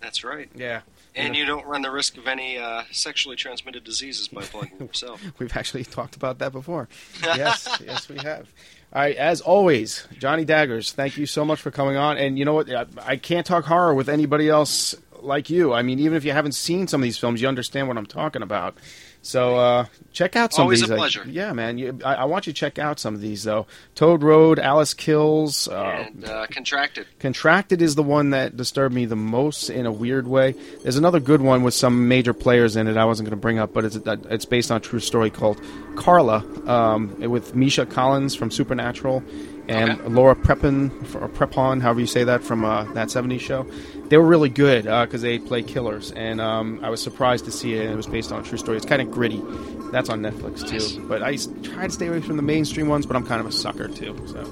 [0.02, 0.50] That's right.
[0.56, 0.82] Yeah.
[1.16, 5.22] And you don't run the risk of any uh, sexually transmitted diseases by plugging yourself.
[5.40, 6.90] We've actually talked about that before.
[7.24, 8.52] yes, yes, we have.
[8.94, 12.20] All right, as always, Johnny Daggers, thank you so much for coming on.
[12.20, 12.72] And you know what?
[12.72, 15.74] I, I can't talk horror with anybody else like you.
[15.74, 18.06] I mean, even if you haven't seen some of these films, you understand what I'm
[18.06, 18.78] talking about.
[19.26, 20.98] So uh, check out some Always of these.
[20.98, 21.32] Always a like- pleasure.
[21.40, 21.78] yeah, man.
[21.78, 23.66] You, I, I want you to check out some of these though.
[23.96, 25.70] Toad Road, Alyce Kills.
[25.70, 27.08] Uh, and uh, contracted.
[27.20, 30.56] Contracted is the one that disturbed me the most in a weird way.
[30.84, 32.98] There's another good one with some major players in it.
[32.98, 35.60] I wasn't going to bring up, but it's it's based on a true story called
[35.96, 39.24] Karla, um, with Misha Collins from Supernatural
[39.70, 40.10] and Okay.
[40.10, 43.66] Laura Prepon or Prepon, however you say that from uh, that '70s show.
[44.10, 47.76] They were really good because they play killers, and um, I was surprised to see
[47.76, 47.86] it.
[47.86, 48.78] And it was based on a true story.
[48.78, 49.42] It's kind of gritty.
[49.92, 51.08] That's on Netflix too.
[51.08, 53.52] But I try to stay away from the mainstream ones, but I'm kind of a
[53.52, 54.16] sucker too.
[54.28, 54.44] So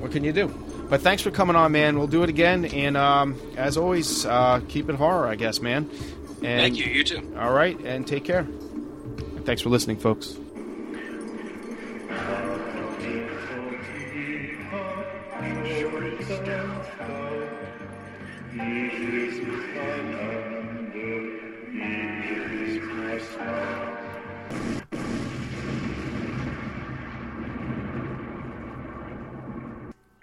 [0.00, 0.48] what can you do?
[0.88, 1.98] But thanks for coming on, man.
[1.98, 5.88] We'll do it again, and um, as always, uh, keep it horror, I guess, man.
[6.42, 6.84] And, Thank you.
[6.84, 7.34] You too.
[7.38, 8.46] All right, and take care.
[9.44, 10.36] Thanks for listening, folks.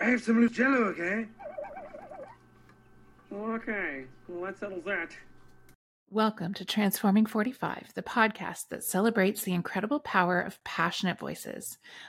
[0.10, 1.28] Have some loose jello, okay?
[3.32, 5.12] Okay, well, that settles that.
[6.10, 11.78] Welcome to Transforming 45, the podcast that celebrates the incredible power of passionate voices.